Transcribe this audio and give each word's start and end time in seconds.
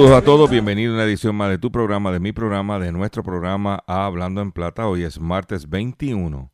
Saludos 0.00 0.16
a 0.16 0.24
todos, 0.24 0.48
bienvenido 0.48 0.92
a 0.92 0.94
una 0.94 1.04
edición 1.04 1.36
más 1.36 1.50
de 1.50 1.58
tu 1.58 1.70
programa, 1.70 2.10
de 2.10 2.20
mi 2.20 2.32
programa, 2.32 2.78
de 2.78 2.90
nuestro 2.90 3.22
programa 3.22 3.84
Hablando 3.86 4.40
en 4.40 4.50
Plata. 4.50 4.88
Hoy 4.88 5.02
es 5.02 5.20
martes 5.20 5.68
21 5.68 6.50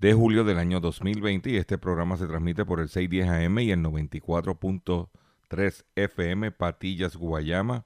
de 0.00 0.14
julio 0.14 0.42
del 0.42 0.58
año 0.58 0.80
2020 0.80 1.50
y 1.50 1.58
este 1.58 1.78
programa 1.78 2.16
se 2.16 2.26
transmite 2.26 2.64
por 2.64 2.80
el 2.80 2.88
610 2.88 3.46
AM 3.46 3.56
y 3.60 3.70
el 3.70 3.84
94.3 3.84 5.84
FM 5.94 6.50
Patillas, 6.50 7.14
Guayama, 7.14 7.84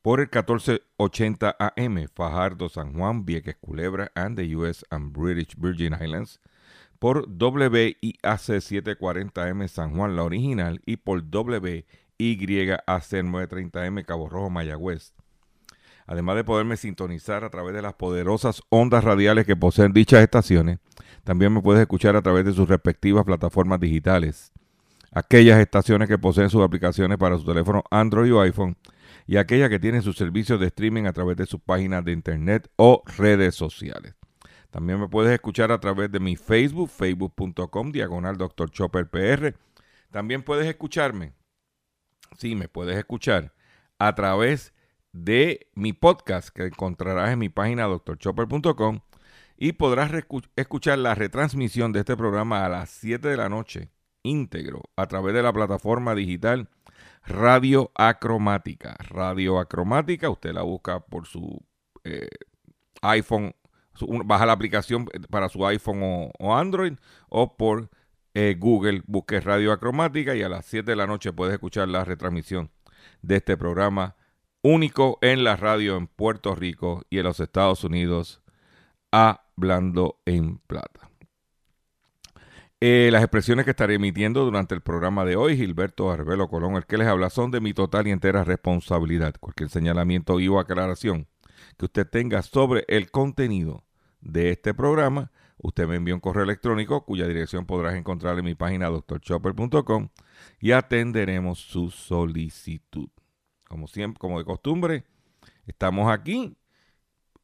por 0.00 0.20
el 0.20 0.28
1480 0.28 1.54
AM 1.58 2.06
Fajardo, 2.14 2.70
San 2.70 2.94
Juan, 2.94 3.26
Vieques, 3.26 3.56
Culebra 3.60 4.10
and 4.14 4.38
the 4.38 4.56
US 4.56 4.82
and 4.88 5.12
British 5.12 5.54
Virgin 5.58 5.92
Islands, 5.92 6.40
por 6.98 7.28
WIAC 7.28 7.98
740M 8.22 9.68
San 9.68 9.94
Juan, 9.94 10.16
la 10.16 10.22
original, 10.22 10.80
y 10.86 10.96
por 10.96 11.22
WYAC 11.22 12.05
930M 12.18 14.04
Cabo 14.04 14.28
Rojo, 14.28 14.50
Mayagüez. 14.50 15.14
Además 16.06 16.36
de 16.36 16.44
poderme 16.44 16.76
sintonizar 16.76 17.42
a 17.42 17.50
través 17.50 17.74
de 17.74 17.82
las 17.82 17.94
poderosas 17.94 18.62
ondas 18.68 19.02
radiales 19.02 19.44
que 19.44 19.56
poseen 19.56 19.92
dichas 19.92 20.22
estaciones, 20.22 20.78
también 21.24 21.52
me 21.52 21.60
puedes 21.60 21.80
escuchar 21.80 22.14
a 22.14 22.22
través 22.22 22.44
de 22.44 22.52
sus 22.52 22.68
respectivas 22.68 23.24
plataformas 23.24 23.80
digitales. 23.80 24.52
Aquellas 25.10 25.58
estaciones 25.58 26.08
que 26.08 26.18
poseen 26.18 26.50
sus 26.50 26.62
aplicaciones 26.62 27.18
para 27.18 27.36
su 27.36 27.44
teléfono 27.44 27.82
Android 27.90 28.32
o 28.34 28.40
iPhone 28.40 28.76
y 29.26 29.36
aquellas 29.36 29.68
que 29.68 29.80
tienen 29.80 30.02
sus 30.02 30.16
servicios 30.16 30.60
de 30.60 30.66
streaming 30.66 31.04
a 31.04 31.12
través 31.12 31.36
de 31.36 31.46
sus 31.46 31.60
páginas 31.60 32.04
de 32.04 32.12
internet 32.12 32.70
o 32.76 33.02
redes 33.16 33.54
sociales. 33.56 34.14
También 34.70 35.00
me 35.00 35.08
puedes 35.08 35.32
escuchar 35.32 35.72
a 35.72 35.80
través 35.80 36.12
de 36.12 36.20
mi 36.20 36.36
Facebook, 36.36 36.90
facebook.com, 36.90 37.92
diagonal 37.92 38.36
Dr. 38.36 38.70
Chopper 38.70 39.08
PR. 39.08 39.54
También 40.10 40.42
puedes 40.42 40.66
escucharme, 40.66 41.32
sí, 42.36 42.54
me 42.54 42.68
puedes 42.68 42.96
escuchar 42.96 43.54
a 43.98 44.14
través 44.14 44.72
de 45.12 45.68
mi 45.74 45.92
podcast 45.92 46.50
que 46.50 46.66
encontrarás 46.66 47.30
en 47.30 47.38
mi 47.38 47.48
página 47.48 47.86
drchopper.com 47.86 49.00
y 49.56 49.72
podrás 49.72 50.12
escuchar 50.56 50.98
la 50.98 51.14
retransmisión 51.14 51.92
de 51.92 52.00
este 52.00 52.16
programa 52.16 52.64
a 52.64 52.68
las 52.68 52.90
7 52.90 53.26
de 53.26 53.36
la 53.36 53.48
noche, 53.48 53.90
íntegro, 54.22 54.82
a 54.96 55.06
través 55.06 55.34
de 55.34 55.42
la 55.42 55.52
plataforma 55.52 56.14
digital 56.14 56.68
Radio 57.24 57.90
Acromática. 57.94 58.96
Radio 59.08 59.58
Acromática, 59.58 60.28
usted 60.28 60.52
la 60.52 60.62
busca 60.62 61.00
por 61.00 61.26
su 61.26 61.64
eh, 62.04 62.28
iPhone, 63.02 63.54
baja 64.24 64.46
la 64.46 64.52
aplicación 64.52 65.06
para 65.30 65.48
su 65.48 65.66
iPhone 65.66 66.02
o, 66.02 66.30
o 66.38 66.54
Android 66.54 66.94
o 67.30 67.56
por 67.56 67.90
eh, 68.38 68.54
Google, 68.58 69.02
busque 69.06 69.40
Radio 69.40 69.72
Acromática 69.72 70.36
y 70.36 70.42
a 70.42 70.50
las 70.50 70.66
7 70.66 70.90
de 70.90 70.96
la 70.96 71.06
noche 71.06 71.32
puedes 71.32 71.54
escuchar 71.54 71.88
la 71.88 72.04
retransmisión 72.04 72.70
de 73.22 73.36
este 73.36 73.56
programa 73.56 74.14
único 74.60 75.16
en 75.22 75.42
la 75.42 75.56
radio 75.56 75.96
en 75.96 76.06
Puerto 76.06 76.54
Rico 76.54 77.02
y 77.08 77.16
en 77.16 77.24
los 77.24 77.40
Estados 77.40 77.82
Unidos, 77.82 78.42
hablando 79.10 80.20
en 80.26 80.58
plata. 80.58 81.08
Eh, 82.78 83.08
las 83.10 83.22
expresiones 83.22 83.64
que 83.64 83.70
estaré 83.70 83.94
emitiendo 83.94 84.44
durante 84.44 84.74
el 84.74 84.82
programa 84.82 85.24
de 85.24 85.36
hoy, 85.36 85.56
Gilberto 85.56 86.10
Arbelo 86.10 86.48
Colón, 86.48 86.74
el 86.74 86.84
que 86.84 86.98
les 86.98 87.08
habla, 87.08 87.30
son 87.30 87.50
de 87.50 87.62
mi 87.62 87.72
total 87.72 88.06
y 88.06 88.10
entera 88.10 88.44
responsabilidad. 88.44 89.34
Cualquier 89.40 89.70
señalamiento 89.70 90.40
y 90.40 90.48
o 90.48 90.58
aclaración 90.58 91.26
que 91.78 91.86
usted 91.86 92.06
tenga 92.06 92.42
sobre 92.42 92.84
el 92.88 93.10
contenido 93.10 93.86
de 94.20 94.50
este 94.50 94.74
programa, 94.74 95.32
usted 95.66 95.88
me 95.88 95.96
envía 95.96 96.14
un 96.14 96.20
correo 96.20 96.44
electrónico 96.44 97.04
cuya 97.04 97.26
dirección 97.26 97.66
podrás 97.66 97.96
encontrar 97.96 98.38
en 98.38 98.44
mi 98.44 98.54
página 98.54 98.88
drchopper.com 98.88 100.08
y 100.60 100.72
atenderemos 100.72 101.58
su 101.58 101.90
solicitud. 101.90 103.08
Como 103.68 103.88
siempre, 103.88 104.20
como 104.20 104.38
de 104.38 104.44
costumbre, 104.44 105.04
estamos 105.66 106.10
aquí 106.12 106.56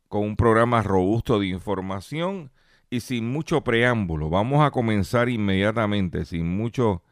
con 0.09 0.23
un 0.23 0.37
programa 0.37 0.83
robusto 0.83 1.41
de 1.41 1.49
información 1.49 2.53
y 2.91 3.01
sin 3.01 3.29
mucho 3.29 3.63
preámbulo. 3.65 4.31
Vamos 4.31 4.65
a 4.65 4.71
comenzar 4.71 5.29
inmediatamente, 5.29 6.25
sin 6.25 6.47
mucho, 6.47 7.03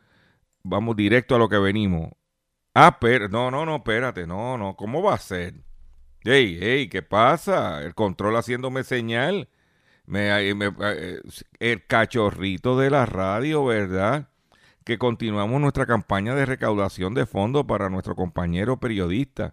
vamos 0.62 0.94
directo 0.94 1.34
a 1.34 1.38
lo 1.38 1.48
que 1.48 1.58
venimos. 1.58 2.10
Ah, 2.72 2.98
pero, 3.00 3.28
no, 3.28 3.50
no, 3.50 3.66
no, 3.66 3.76
espérate, 3.76 4.28
no, 4.28 4.56
no, 4.56 4.76
¿cómo 4.76 5.02
va 5.02 5.14
a 5.14 5.18
ser? 5.18 5.54
Ey, 6.22 6.58
ey, 6.62 6.88
¿qué 6.88 7.02
pasa? 7.02 7.82
El 7.82 7.96
control 7.96 8.36
haciéndome 8.36 8.84
señal. 8.84 9.48
Me, 10.10 10.54
me- 10.54 10.72
eh, 10.82 11.20
el 11.60 11.86
cachorrito 11.86 12.76
de 12.78 12.90
la 12.90 13.06
radio, 13.06 13.64
¿verdad? 13.64 14.28
Que 14.84 14.98
continuamos 14.98 15.60
nuestra 15.60 15.86
campaña 15.86 16.34
de 16.34 16.46
recaudación 16.46 17.14
de 17.14 17.26
fondos 17.26 17.64
para 17.66 17.88
nuestro 17.90 18.16
compañero 18.16 18.80
periodista 18.80 19.52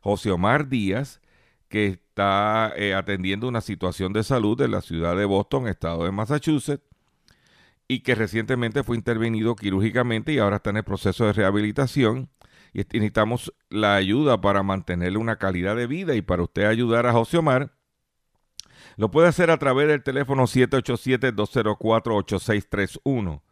José 0.00 0.32
Omar 0.32 0.68
Díaz, 0.68 1.20
que 1.68 1.86
está 1.86 2.72
eh, 2.76 2.94
atendiendo 2.94 3.46
una 3.46 3.60
situación 3.60 4.12
de 4.12 4.24
salud 4.24 4.60
en 4.60 4.72
la 4.72 4.80
ciudad 4.80 5.16
de 5.16 5.24
Boston, 5.24 5.68
estado 5.68 6.04
de 6.04 6.10
Massachusetts, 6.10 6.82
y 7.86 8.00
que 8.00 8.16
recientemente 8.16 8.82
fue 8.82 8.96
intervenido 8.96 9.54
quirúrgicamente 9.54 10.32
y 10.32 10.38
ahora 10.38 10.56
está 10.56 10.70
en 10.70 10.78
el 10.78 10.84
proceso 10.84 11.26
de 11.26 11.32
rehabilitación. 11.34 12.28
Y 12.72 12.78
necesitamos 12.78 13.52
la 13.68 13.94
ayuda 13.96 14.40
para 14.40 14.62
mantenerle 14.64 15.18
una 15.18 15.36
calidad 15.36 15.76
de 15.76 15.86
vida 15.86 16.14
y 16.16 16.22
para 16.22 16.42
usted 16.42 16.64
ayudar 16.64 17.06
a 17.06 17.12
José 17.12 17.36
Omar. 17.38 17.72
Lo 18.96 19.10
puede 19.10 19.28
hacer 19.28 19.50
a 19.50 19.58
través 19.58 19.88
del 19.88 20.02
teléfono 20.02 20.44
787-204-8631. 20.44 23.42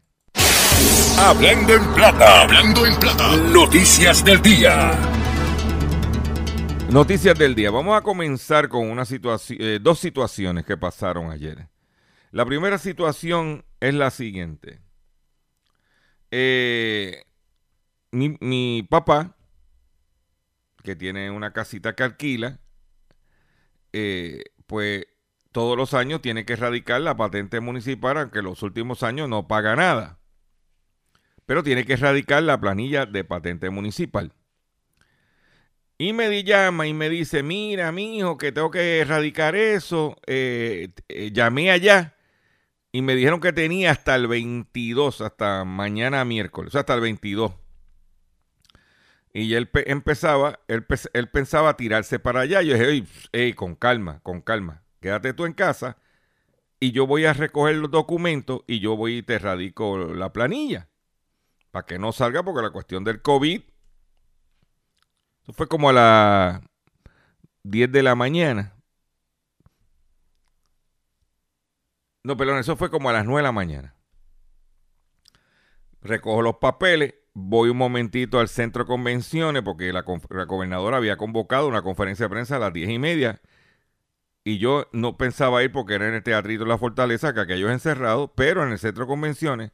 Hablando 1.19 1.75
en 1.75 1.95
plata, 1.95 2.43
hablando 2.43 2.87
en 2.87 2.99
plata. 2.99 3.37
Noticias 3.37 4.25
del 4.25 4.41
día. 4.41 4.93
Noticias 6.91 7.39
del 7.39 7.55
día. 7.55 7.71
Vamos 7.71 7.97
a 7.97 8.03
comenzar 8.03 8.69
con 8.69 8.91
una 8.91 9.05
situación, 9.05 9.59
eh, 9.61 9.79
dos 9.81 9.99
situaciones 9.99 10.65
que 10.65 10.77
pasaron 10.77 11.31
ayer. 11.31 11.69
La 12.33 12.45
primera 12.45 12.79
situación 12.79 13.65
es 13.81 13.95
la 13.95 14.11
siguiente. 14.11 14.81
Eh, 16.31 17.25
mi, 18.13 18.37
mi 18.41 18.87
papá, 18.89 19.37
que 20.83 20.97
tiene 20.97 21.31
una 21.31 21.53
casita 21.53 21.95
que 21.95 22.03
alquila, 22.03 22.61
eh, 23.93 24.45
pues 24.67 25.07
todos 25.53 25.77
los 25.77 25.95
años 25.95 26.23
tiene 26.23 26.45
que 26.45 26.53
erradicar 26.53 27.01
la 27.01 27.17
patente 27.17 27.61
municipal, 27.61 28.17
aunque 28.17 28.43
los 28.43 28.63
últimos 28.63 29.03
años 29.03 29.29
no 29.29 29.49
paga 29.49 29.75
nada. 29.77 30.19
Pero 31.47 31.63
tiene 31.63 31.85
que 31.85 31.95
erradicar 31.95 32.43
la 32.43 32.61
planilla 32.61 33.07
de 33.07 33.25
patente 33.25 33.71
municipal. 33.71 34.33
Y 35.99 36.13
me 36.13 36.45
llama 36.45 36.87
y 36.87 36.95
me 36.95 37.11
dice, 37.11 37.43
mira, 37.43 37.93
mi 37.93 38.17
hijo, 38.17 38.39
que 38.39 38.53
tengo 38.53 38.71
que 38.71 39.01
erradicar 39.01 39.55
eso. 39.55 40.17
Eh, 40.27 40.89
eh, 41.09 41.31
llamé 41.33 41.71
allá 41.71 42.15
y 42.93 43.03
me 43.03 43.15
dijeron 43.15 43.41
que 43.41 43.53
tenía 43.53 43.91
hasta 43.91 44.15
el 44.15 44.27
22, 44.27 45.21
hasta 45.21 45.65
mañana 45.65 46.25
miércoles, 46.25 46.75
hasta 46.75 46.95
el 46.95 47.01
22. 47.01 47.53
Y 49.33 49.55
él 49.55 49.71
empezaba, 49.87 50.61
él, 50.67 50.85
pensaba 51.29 51.77
tirarse 51.77 52.19
para 52.19 52.41
allá. 52.41 52.63
Yo 52.63 52.75
dije, 52.77 53.05
hey, 53.33 53.53
con 53.53 53.77
calma, 53.77 54.21
con 54.23 54.41
calma. 54.41 54.83
Quédate 55.01 55.35
tú 55.35 55.47
en 55.47 55.53
casa 55.53 55.97
y 56.81 56.93
yo 56.93 57.07
voy 57.07 57.27
a 57.27 57.33
recoger 57.33 57.77
los 57.77 57.91
documentos 57.91 58.63
y 58.67 58.81
yo 58.81 58.97
voy 58.97 59.19
y 59.19 59.23
te 59.23 59.39
radico 59.39 59.99
la 59.99 60.33
planilla. 60.33 60.89
Para 61.71 61.87
que 61.87 61.99
no 61.99 62.11
salga, 62.11 62.43
porque 62.43 62.63
la 62.63 62.71
cuestión 62.71 63.05
del 63.05 63.23
COVID 63.23 63.63
eso 65.43 65.53
fue 65.53 65.69
como 65.69 65.89
a 65.89 65.93
las 65.93 66.61
10 67.63 67.91
de 67.91 68.03
la 68.03 68.15
mañana. 68.15 68.75
No, 72.23 72.37
perdón, 72.37 72.59
eso 72.59 72.77
fue 72.77 72.91
como 72.91 73.09
a 73.09 73.13
las 73.13 73.25
9 73.25 73.39
de 73.39 73.43
la 73.43 73.53
mañana. 73.53 73.95
Recojo 76.03 76.43
los 76.43 76.57
papeles, 76.57 77.15
voy 77.41 77.71
un 77.71 77.77
momentito 77.77 78.39
al 78.39 78.49
centro 78.49 78.85
de 78.85 78.89
convenciones 78.89 79.63
porque 79.63 79.93
la, 79.93 80.03
gobernadora 80.03 80.97
había 80.99 81.17
convocado 81.17 81.69
una 81.69 81.83
conferencia 81.83 82.27
de 82.27 82.31
prensa 82.31 82.57
a 82.57 82.59
las 82.59 82.73
10 82.73 82.91
y 82.91 82.99
media 82.99 83.41
y 84.45 84.59
yo 84.59 84.89
no 84.93 85.17
pensaba 85.17 85.63
ir 85.63 85.73
porque 85.73 85.95
era 85.95 86.09
en 86.09 86.15
el 86.15 86.23
Teatrito 86.23 86.65
de 86.65 86.71
la 86.71 86.79
Fortaleza, 86.79 87.35
que 87.35 87.41
aquello 87.41 87.69
es 87.69 87.75
encerrado, 87.75 88.33
pero 88.35 88.65
en 88.65 88.73
el 88.73 88.79
centro 88.79 89.05
de 89.05 89.09
convenciones 89.09 89.73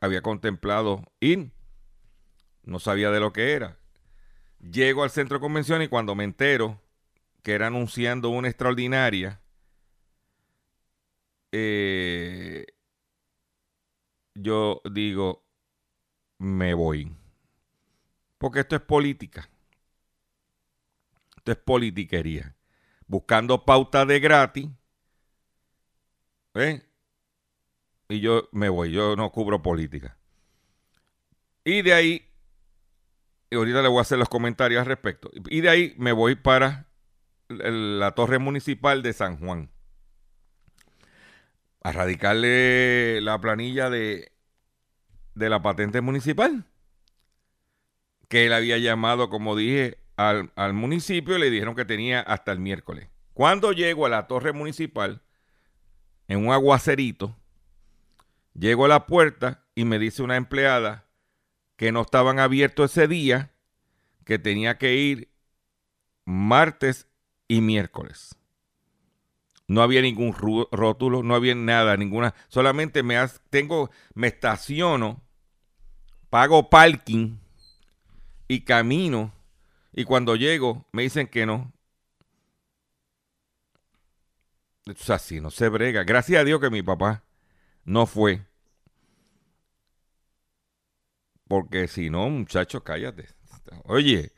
había 0.00 0.22
contemplado 0.22 1.02
ir. 1.20 1.50
No 2.64 2.78
sabía 2.80 3.10
de 3.10 3.20
lo 3.20 3.32
que 3.32 3.52
era. 3.52 3.78
Llego 4.60 5.04
al 5.04 5.10
centro 5.10 5.38
de 5.38 5.42
convención 5.42 5.82
y 5.82 5.88
cuando 5.88 6.14
me 6.14 6.24
entero 6.24 6.80
que 7.42 7.52
era 7.52 7.68
anunciando 7.68 8.30
una 8.30 8.48
extraordinaria, 8.48 9.40
eh, 11.52 12.66
yo 14.34 14.82
digo, 14.90 15.45
me 16.38 16.74
voy. 16.74 17.14
Porque 18.38 18.60
esto 18.60 18.76
es 18.76 18.82
política. 18.82 19.48
Esto 21.36 21.52
es 21.52 21.58
politiquería. 21.58 22.54
Buscando 23.06 23.64
pautas 23.64 24.06
de 24.06 24.20
gratis. 24.20 24.68
¿eh? 26.54 26.82
Y 28.08 28.20
yo 28.20 28.48
me 28.52 28.68
voy. 28.68 28.92
Yo 28.92 29.16
no 29.16 29.30
cubro 29.30 29.62
política. 29.62 30.16
Y 31.64 31.82
de 31.82 31.92
ahí 31.94 32.26
y 33.50 33.56
ahorita 33.56 33.82
le 33.82 33.88
voy 33.88 33.98
a 33.98 34.02
hacer 34.02 34.18
los 34.18 34.28
comentarios 34.28 34.80
al 34.80 34.86
respecto. 34.86 35.30
Y 35.48 35.60
de 35.60 35.68
ahí 35.68 35.94
me 35.98 36.12
voy 36.12 36.34
para 36.34 36.88
la 37.48 38.12
torre 38.12 38.38
municipal 38.38 39.02
de 39.02 39.12
San 39.12 39.38
Juan. 39.38 39.70
A 41.82 41.92
radicarle 41.92 43.20
la 43.20 43.40
planilla 43.40 43.88
de, 43.88 44.32
de 45.36 45.48
la 45.48 45.62
patente 45.62 46.00
municipal. 46.00 46.64
Que 48.28 48.46
él 48.46 48.52
había 48.52 48.78
llamado, 48.78 49.30
como 49.30 49.54
dije, 49.54 49.98
al, 50.16 50.50
al 50.56 50.72
municipio 50.72 51.36
y 51.36 51.40
le 51.40 51.50
dijeron 51.50 51.76
que 51.76 51.84
tenía 51.84 52.20
hasta 52.20 52.50
el 52.50 52.58
miércoles. 52.58 53.08
Cuando 53.34 53.70
llego 53.72 54.06
a 54.06 54.08
la 54.08 54.26
torre 54.26 54.52
municipal, 54.52 55.22
en 56.26 56.44
un 56.44 56.52
aguacerito, 56.52 57.36
llego 58.54 58.86
a 58.86 58.88
la 58.88 59.06
puerta 59.06 59.64
y 59.74 59.84
me 59.84 59.98
dice 59.98 60.22
una 60.22 60.36
empleada, 60.36 61.06
que 61.76 61.92
no 61.92 62.00
estaban 62.00 62.38
abiertos 62.38 62.90
ese 62.90 63.06
día, 63.06 63.52
que 64.24 64.38
tenía 64.38 64.78
que 64.78 64.94
ir 64.94 65.28
martes 66.24 67.06
y 67.46 67.60
miércoles. 67.60 68.34
No 69.68 69.82
había 69.82 70.00
ningún 70.00 70.32
rótulo, 70.32 71.22
no 71.22 71.34
había 71.34 71.54
nada, 71.54 71.96
ninguna. 71.96 72.34
Solamente 72.48 73.02
me 73.02 73.16
tengo, 73.50 73.90
me 74.14 74.28
estaciono, 74.28 75.25
pago 76.30 76.68
parking 76.68 77.36
y 78.48 78.60
camino. 78.60 79.32
Y 79.92 80.04
cuando 80.04 80.36
llego, 80.36 80.84
me 80.92 81.02
dicen 81.02 81.26
que 81.26 81.46
no. 81.46 81.72
Es 84.84 85.10
así, 85.10 85.40
no 85.40 85.50
se 85.50 85.68
brega. 85.68 86.04
Gracias 86.04 86.40
a 86.40 86.44
Dios 86.44 86.60
que 86.60 86.70
mi 86.70 86.82
papá 86.82 87.24
no 87.84 88.06
fue. 88.06 88.46
Porque 91.48 91.88
si 91.88 92.10
no, 92.10 92.28
muchachos, 92.28 92.82
cállate. 92.82 93.28
Oye, 93.84 94.32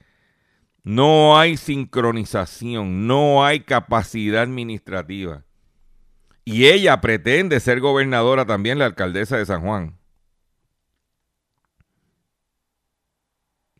no 0.82 1.38
hay 1.38 1.56
sincronización, 1.56 3.06
no 3.06 3.44
hay 3.44 3.60
capacidad 3.60 4.42
administrativa. 4.42 5.44
Y 6.44 6.66
ella 6.66 7.00
pretende 7.02 7.60
ser 7.60 7.80
gobernadora 7.80 8.46
también, 8.46 8.78
la 8.78 8.86
alcaldesa 8.86 9.36
de 9.36 9.44
San 9.44 9.60
Juan. 9.60 9.97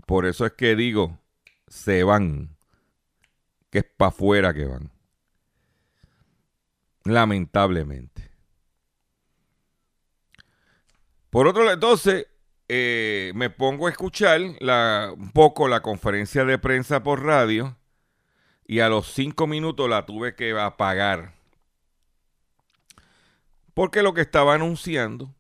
Por 0.09 0.25
eso 0.25 0.47
es 0.47 0.53
que 0.53 0.75
digo, 0.75 1.19
se 1.67 2.03
van, 2.03 2.57
que 3.69 3.81
es 3.81 3.85
para 3.85 4.09
afuera 4.09 4.55
que 4.55 4.65
van. 4.65 4.91
Lamentablemente. 7.05 8.31
Por 11.29 11.47
otro 11.47 11.63
lado, 11.63 11.75
entonces, 11.75 12.27
eh, 12.69 13.33
me 13.35 13.51
pongo 13.51 13.87
a 13.87 13.91
escuchar 13.91 14.41
la, 14.61 15.13
un 15.15 15.31
poco 15.31 15.69
la 15.69 15.83
conferencia 15.83 16.47
de 16.47 16.59
prensa 16.59 17.03
por 17.03 17.23
radio 17.23 17.77
y 18.67 18.81
a 18.81 18.89
los 18.89 19.13
cinco 19.13 19.47
minutos 19.47 19.91
la 19.91 20.07
tuve 20.07 20.35
que 20.35 20.59
apagar. 20.59 21.35
Porque 23.75 24.03
lo 24.03 24.15
que 24.15 24.23
estaba 24.23 24.55
anunciando, 24.55 25.35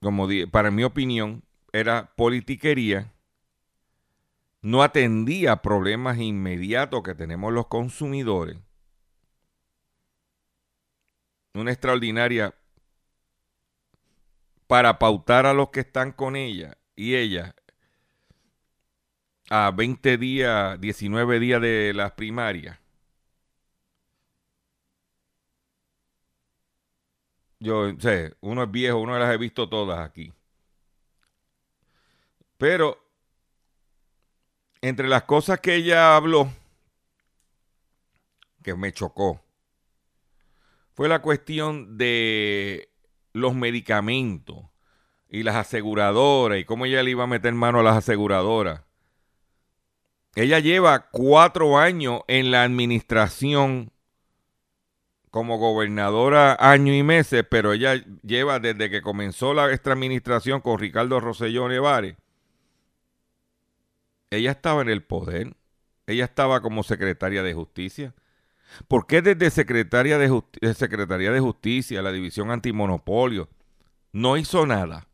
como 0.00 0.28
para 0.52 0.70
mi 0.70 0.84
opinión, 0.84 1.42
era 1.74 2.14
politiquería, 2.14 3.12
no 4.62 4.84
atendía 4.84 5.60
problemas 5.60 6.18
inmediatos 6.18 7.02
que 7.02 7.16
tenemos 7.16 7.52
los 7.52 7.66
consumidores. 7.66 8.58
Una 11.52 11.72
extraordinaria 11.72 12.54
para 14.68 15.00
pautar 15.00 15.46
a 15.46 15.52
los 15.52 15.70
que 15.70 15.80
están 15.80 16.12
con 16.12 16.36
ella 16.36 16.78
y 16.94 17.16
ella 17.16 17.56
a 19.50 19.72
20 19.72 20.16
días, 20.16 20.80
19 20.80 21.40
días 21.40 21.60
de 21.60 21.92
las 21.92 22.12
primarias. 22.12 22.78
Yo 27.58 27.98
sé, 27.98 28.36
uno 28.40 28.62
es 28.62 28.70
viejo, 28.70 28.98
uno 28.98 29.18
las 29.18 29.34
he 29.34 29.38
visto 29.38 29.68
todas 29.68 29.98
aquí. 29.98 30.32
Pero 32.58 32.98
entre 34.80 35.08
las 35.08 35.24
cosas 35.24 35.60
que 35.60 35.74
ella 35.74 36.16
habló, 36.16 36.50
que 38.62 38.74
me 38.74 38.92
chocó, 38.92 39.40
fue 40.94 41.08
la 41.08 41.20
cuestión 41.20 41.98
de 41.98 42.90
los 43.32 43.54
medicamentos 43.54 44.64
y 45.28 45.42
las 45.42 45.56
aseguradoras 45.56 46.58
y 46.58 46.64
cómo 46.64 46.86
ella 46.86 47.02
le 47.02 47.10
iba 47.10 47.24
a 47.24 47.28
meter 47.28 47.52
mano 47.54 47.80
a 47.80 47.82
las 47.82 47.96
aseguradoras. 47.96 48.82
Ella 50.36 50.58
lleva 50.58 51.10
cuatro 51.10 51.78
años 51.78 52.22
en 52.28 52.50
la 52.50 52.62
administración 52.62 53.92
como 55.30 55.58
gobernadora 55.58 56.56
año 56.60 56.94
y 56.94 57.02
meses, 57.02 57.44
pero 57.48 57.72
ella 57.72 58.04
lleva 58.22 58.60
desde 58.60 58.88
que 58.88 59.02
comenzó 59.02 59.52
la 59.54 59.64
administración 59.64 60.60
con 60.60 60.78
Ricardo 60.78 61.18
Rosselló 61.18 61.68
Nevares. 61.68 62.16
Ella 64.30 64.52
estaba 64.52 64.82
en 64.82 64.88
el 64.88 65.02
poder. 65.02 65.56
Ella 66.06 66.24
estaba 66.24 66.60
como 66.60 66.82
secretaria 66.82 67.42
de 67.42 67.54
justicia. 67.54 68.14
¿Por 68.88 69.06
qué 69.06 69.22
desde 69.22 69.50
Secretaría 69.50 70.18
de, 70.18 70.74
Secretaría 70.74 71.30
de 71.30 71.40
Justicia, 71.40 72.02
la 72.02 72.12
División 72.12 72.50
Antimonopolio, 72.50 73.48
no 74.12 74.36
hizo 74.36 74.66
nada? 74.66 75.06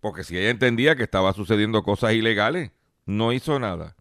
Porque 0.00 0.24
si 0.24 0.38
ella 0.38 0.50
entendía 0.50 0.96
que 0.96 1.02
estaba 1.02 1.32
sucediendo 1.32 1.82
cosas 1.82 2.12
ilegales, 2.12 2.70
no 3.04 3.32
hizo 3.32 3.58
nada. 3.58 3.96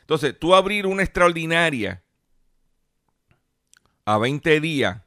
Entonces, 0.00 0.38
tú 0.38 0.54
abrir 0.54 0.86
una 0.86 1.02
extraordinaria 1.02 2.02
a 4.04 4.18
20 4.18 4.60
días, 4.60 5.02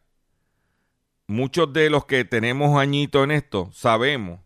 muchos 1.28 1.72
de 1.72 1.90
los 1.90 2.06
que 2.06 2.26
tenemos 2.26 2.80
añito 2.80 3.24
en 3.24 3.32
esto 3.32 3.70
sabemos 3.74 4.40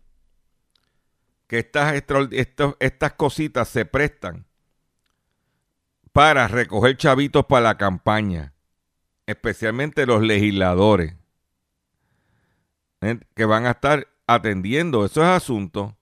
que 1.52 1.58
estas, 1.58 2.02
estas 2.80 3.12
cositas 3.12 3.68
se 3.68 3.84
prestan 3.84 4.46
para 6.10 6.48
recoger 6.48 6.96
chavitos 6.96 7.44
para 7.44 7.60
la 7.60 7.76
campaña, 7.76 8.54
especialmente 9.26 10.06
los 10.06 10.22
legisladores, 10.22 11.14
¿eh? 13.02 13.20
que 13.34 13.44
van 13.44 13.66
a 13.66 13.72
estar 13.72 14.08
atendiendo 14.26 15.04
esos 15.04 15.24
asuntos 15.24 15.92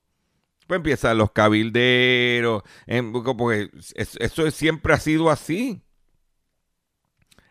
pues 0.67 0.77
empiezan 0.77 1.17
los 1.17 1.31
cabilderos, 1.33 2.63
em, 2.85 3.11
porque 3.11 3.69
es- 3.95 4.15
eso 4.21 4.47
es- 4.47 4.55
siempre 4.55 4.93
ha 4.93 4.99
sido 4.99 5.29
así. 5.29 5.83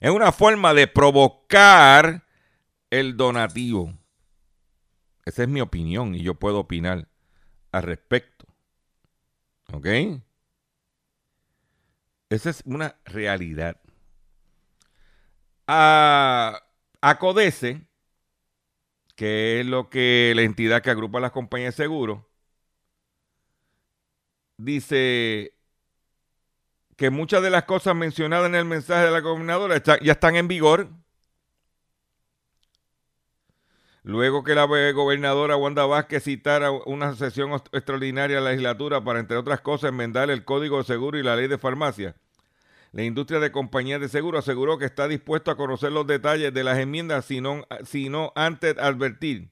Es 0.01 0.11
una 0.11 0.33
forma 0.33 0.73
de 0.73 0.87
provocar 0.87 2.25
el 2.89 3.19
donativo. 3.19 3.93
Esa 5.27 5.43
es 5.43 5.51
mi 5.51 5.61
opinión 5.61 6.15
y 6.15 6.23
yo 6.23 6.37
puedo 6.37 6.61
opinar 6.61 7.10
al 7.73 7.83
respecto. 7.83 8.47
¿Ok? 9.73 9.87
Esa 12.29 12.51
es 12.51 12.63
una 12.65 12.97
realidad. 13.05 13.81
A, 15.67 16.61
a 17.01 17.19
CODESE, 17.19 17.87
que 19.17 19.61
es 19.61 19.67
lo 19.67 19.91
que 19.91 20.33
la 20.35 20.43
entidad 20.43 20.83
que 20.83 20.91
agrupa 20.91 21.21
las 21.21 21.33
compañías 21.33 21.77
de 21.77 21.85
seguro, 21.85 22.29
dice 24.57 25.55
que 26.97 27.11
muchas 27.11 27.43
de 27.43 27.51
las 27.51 27.65
cosas 27.65 27.95
mencionadas 27.95 28.49
en 28.49 28.55
el 28.55 28.65
mensaje 28.65 29.07
de 29.07 29.11
la 29.11 29.21
gobernadora 29.21 29.83
ya 29.83 30.13
están 30.13 30.37
en 30.37 30.49
vigor. 30.49 30.91
Luego 34.03 34.45
que 34.45 34.55
la 34.55 34.65
gobernadora 34.65 35.57
Wanda 35.57 35.85
Vázquez 35.85 36.25
citara 36.25 36.71
una 36.71 37.15
sesión 37.15 37.53
extraordinaria 37.73 38.37
de 38.37 38.43
la 38.43 38.51
legislatura 38.51 39.05
para, 39.05 39.21
entre 39.21 39.37
otras 39.37 39.61
cosas, 39.61 39.91
enmendar 39.91 40.31
el 40.31 40.45
Código 40.45 40.79
de 40.79 40.85
Seguro 40.85 41.19
y 41.19 41.23
la 41.23 41.37
Ley 41.37 41.49
de 41.49 41.59
Farmacia, 41.59 42.17
la 42.93 43.05
industria 43.05 43.39
de 43.39 43.53
compañías 43.53 44.01
de 44.01 44.09
seguro 44.09 44.39
aseguró 44.39 44.79
que 44.79 44.85
está 44.85 45.07
dispuesto 45.07 45.51
a 45.51 45.57
conocer 45.57 45.93
los 45.93 46.07
detalles 46.07 46.53
de 46.53 46.65
las 46.65 46.79
enmiendas, 46.79 47.25
sino, 47.25 47.65
sino 47.85 48.33
antes 48.35 48.77
advertir 48.79 49.51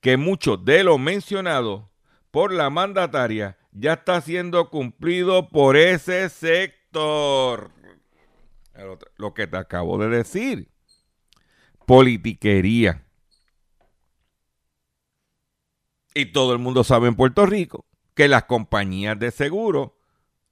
que 0.00 0.16
mucho 0.16 0.56
de 0.56 0.84
lo 0.84 0.98
mencionado 0.98 1.90
por 2.30 2.52
la 2.52 2.68
mandataria 2.68 3.56
ya 3.72 3.94
está 3.94 4.20
siendo 4.20 4.68
cumplido 4.70 5.48
por 5.48 5.76
ese 5.76 6.28
sector. 6.28 7.70
Lo 9.16 9.34
que 9.34 9.46
te 9.46 9.56
acabo 9.56 9.98
de 9.98 10.08
decir. 10.08 10.68
Politiquería. 11.86 13.07
Y 16.18 16.32
todo 16.32 16.52
el 16.52 16.58
mundo 16.58 16.82
sabe 16.82 17.06
en 17.06 17.14
Puerto 17.14 17.46
Rico 17.46 17.86
que 18.16 18.26
las 18.26 18.42
compañías 18.42 19.16
de 19.20 19.30
seguro 19.30 19.96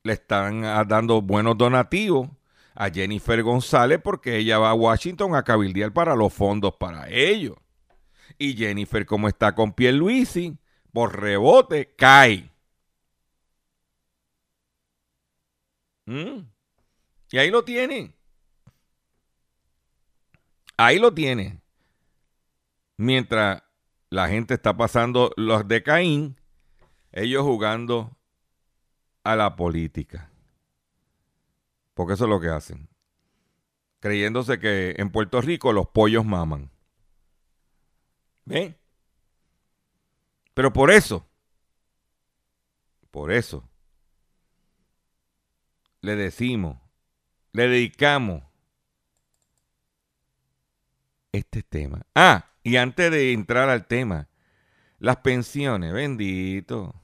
le 0.04 0.12
están 0.12 0.64
ah, 0.64 0.84
dando 0.84 1.22
buenos 1.22 1.58
donativos 1.58 2.30
a 2.76 2.88
Jennifer 2.88 3.42
González 3.42 3.98
porque 4.00 4.36
ella 4.36 4.60
va 4.60 4.70
a 4.70 4.74
Washington 4.74 5.34
a 5.34 5.42
cabildear 5.42 5.92
para 5.92 6.14
los 6.14 6.32
fondos 6.32 6.76
para 6.76 7.08
ellos. 7.10 7.56
Y 8.38 8.54
Jennifer, 8.54 9.04
como 9.06 9.26
está 9.26 9.56
con 9.56 9.72
Pierluisi, 9.72 10.56
por 10.92 11.20
rebote, 11.20 11.96
cae. 11.96 12.48
¿Mm? 16.04 16.42
Y 17.32 17.38
ahí 17.38 17.50
lo 17.50 17.64
tiene. 17.64 18.14
Ahí 20.76 21.00
lo 21.00 21.12
tiene. 21.12 21.60
Mientras 22.98 23.65
la 24.16 24.28
gente 24.28 24.54
está 24.54 24.74
pasando 24.74 25.30
los 25.36 25.68
de 25.68 25.82
Caín, 25.82 26.40
ellos 27.12 27.42
jugando 27.42 28.16
a 29.24 29.36
la 29.36 29.56
política. 29.56 30.30
Porque 31.92 32.14
eso 32.14 32.24
es 32.24 32.30
lo 32.30 32.40
que 32.40 32.48
hacen. 32.48 32.88
Creyéndose 34.00 34.58
que 34.58 34.94
en 34.96 35.10
Puerto 35.10 35.42
Rico 35.42 35.70
los 35.74 35.88
pollos 35.88 36.24
maman. 36.24 36.70
¿Ven? 38.46 38.78
Pero 40.54 40.72
por 40.72 40.90
eso, 40.90 41.28
por 43.10 43.30
eso, 43.30 43.68
le 46.00 46.16
decimos, 46.16 46.78
le 47.52 47.68
dedicamos 47.68 48.44
este 51.32 51.62
tema. 51.62 52.06
Ah, 52.14 52.54
y 52.66 52.78
antes 52.78 53.12
de 53.12 53.32
entrar 53.32 53.68
al 53.68 53.86
tema, 53.86 54.28
las 54.98 55.18
pensiones, 55.18 55.92
bendito. 55.92 57.00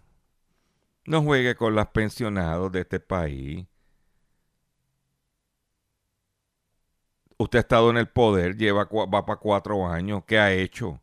No 1.04 1.22
juegue 1.22 1.54
con 1.54 1.76
los 1.76 1.86
pensionados 1.90 2.72
de 2.72 2.80
este 2.80 2.98
país. 2.98 3.64
Usted 7.38 7.58
ha 7.58 7.60
estado 7.60 7.90
en 7.90 7.98
el 7.98 8.08
poder, 8.08 8.56
lleva, 8.56 8.88
va 8.90 9.24
para 9.24 9.38
cuatro 9.38 9.86
años. 9.86 10.24
¿Qué 10.26 10.36
ha 10.36 10.52
hecho? 10.52 11.00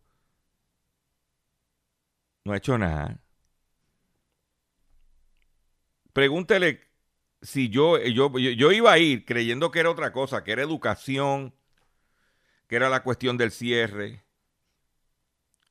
No 2.43 2.51
ha 2.51 2.57
hecho 2.57 2.77
nada. 2.77 3.17
Pregúntele 6.11 6.81
si 7.41 7.69
yo, 7.69 7.97
yo, 7.97 8.37
yo 8.37 8.71
iba 8.73 8.91
a 8.91 8.97
ir 8.97 9.23
creyendo 9.23 9.71
que 9.71 9.79
era 9.79 9.89
otra 9.89 10.11
cosa, 10.11 10.43
que 10.43 10.51
era 10.51 10.63
educación, 10.63 11.55
que 12.67 12.75
era 12.75 12.89
la 12.89 13.03
cuestión 13.03 13.37
del 13.37 13.51
cierre. 13.51 14.25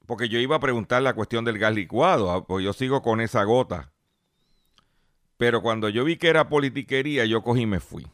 Porque 0.09 0.31
yo 0.31 0.39
iba 0.39 0.57
a 0.57 0.61
preguntar 0.61 1.03
la 1.03 1.13
cuestión 1.13 1.45
del 1.45 1.59
gas 1.59 1.75
licuado, 1.75 2.31
ah, 2.31 2.47
pues 2.47 2.65
yo 2.65 2.73
sigo 2.73 3.03
con 3.03 3.21
esa 3.21 3.45
gota. 3.45 3.93
Pero 5.37 5.61
cuando 5.61 5.91
yo 5.91 6.03
vi 6.03 6.17
que 6.17 6.29
era 6.29 6.49
politiquería, 6.49 7.27
yo 7.27 7.43
cogí 7.43 7.61
y 7.61 7.67
me 7.67 7.79
fui. 7.79 8.07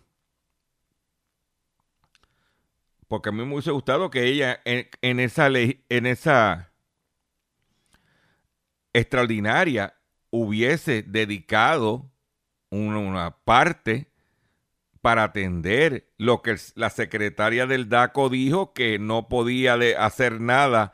Porque 3.06 3.28
a 3.28 3.32
mí 3.32 3.44
me 3.44 3.52
hubiese 3.52 3.70
gustado 3.70 4.10
que 4.10 4.24
ella 4.24 4.60
en, 4.64 5.20
esa 5.20 5.48
ley, 5.48 5.84
en 5.88 6.06
esa 6.06 6.72
extraordinaria 8.92 9.94
hubiese 10.30 11.04
dedicado 11.04 12.10
una, 12.70 13.36
parte 13.44 14.10
para 15.00 15.22
atender 15.22 16.08
lo 16.18 16.42
que 16.42 16.56
la 16.74 16.90
secretaria 16.90 17.68
del 17.68 17.88
DACO 17.88 18.30
dijo 18.30 18.72
que 18.72 18.98
no 18.98 19.28
podía 19.28 19.74
hacer 20.04 20.40
nada 20.40 20.92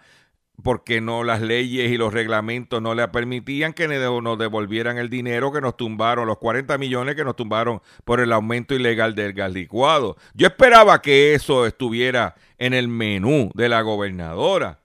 porque 0.62 1.00
no 1.00 1.24
las 1.24 1.40
leyes 1.40 1.90
y 1.90 1.96
los 1.96 2.12
reglamentos 2.12 2.82
no 2.82 2.94
le 2.94 3.06
permitían 3.08 3.72
que 3.72 3.88
nos 3.88 4.38
devolvieran 4.38 4.98
el 4.98 5.08
dinero 5.08 5.52
que 5.52 5.60
nos 5.60 5.76
tumbaron, 5.76 6.26
los 6.26 6.38
40 6.38 6.76
millones 6.78 7.14
que 7.14 7.24
nos 7.24 7.36
tumbaron 7.36 7.80
por 8.04 8.20
el 8.20 8.32
aumento 8.32 8.74
ilegal 8.74 9.14
del 9.14 9.32
gas 9.32 9.52
licuado. 9.52 10.16
Yo 10.34 10.46
esperaba 10.46 11.00
que 11.02 11.34
eso 11.34 11.66
estuviera 11.66 12.34
en 12.58 12.74
el 12.74 12.88
menú 12.88 13.50
de 13.54 13.68
la 13.68 13.82
gobernadora, 13.82 14.80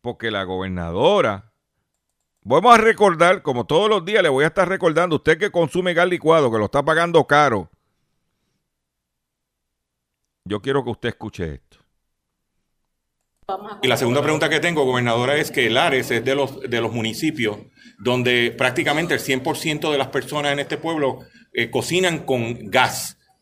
porque 0.00 0.30
la 0.30 0.44
gobernadora, 0.44 1.52
vamos 2.42 2.74
a 2.74 2.78
recordar, 2.78 3.42
como 3.42 3.66
todos 3.66 3.88
los 3.88 4.04
días 4.04 4.22
le 4.22 4.28
voy 4.28 4.44
a 4.44 4.48
estar 4.48 4.68
recordando, 4.68 5.16
usted 5.16 5.38
que 5.38 5.50
consume 5.50 5.94
gas 5.94 6.08
licuado, 6.08 6.50
que 6.50 6.58
lo 6.58 6.66
está 6.66 6.84
pagando 6.84 7.26
caro, 7.26 7.70
yo 10.44 10.60
quiero 10.60 10.84
que 10.84 10.90
usted 10.90 11.08
escuche 11.10 11.54
esto. 11.54 11.85
Y 13.82 13.86
la 13.86 13.96
segunda 13.96 14.22
pregunta 14.22 14.48
que 14.48 14.58
tengo, 14.58 14.84
gobernadora, 14.84 15.36
es 15.36 15.50
que 15.52 15.70
Lares 15.70 16.10
es 16.10 16.24
de 16.24 16.34
los, 16.34 16.60
de 16.60 16.80
los 16.80 16.92
municipios 16.92 17.58
donde 17.98 18.54
prácticamente 18.56 19.14
el 19.14 19.20
100% 19.20 19.90
de 19.90 19.98
las 19.98 20.08
personas 20.08 20.52
en 20.52 20.58
este 20.58 20.76
pueblo 20.76 21.20
eh, 21.52 21.70
cocinan 21.70 22.20
con 22.20 22.70
gas, 22.70 23.15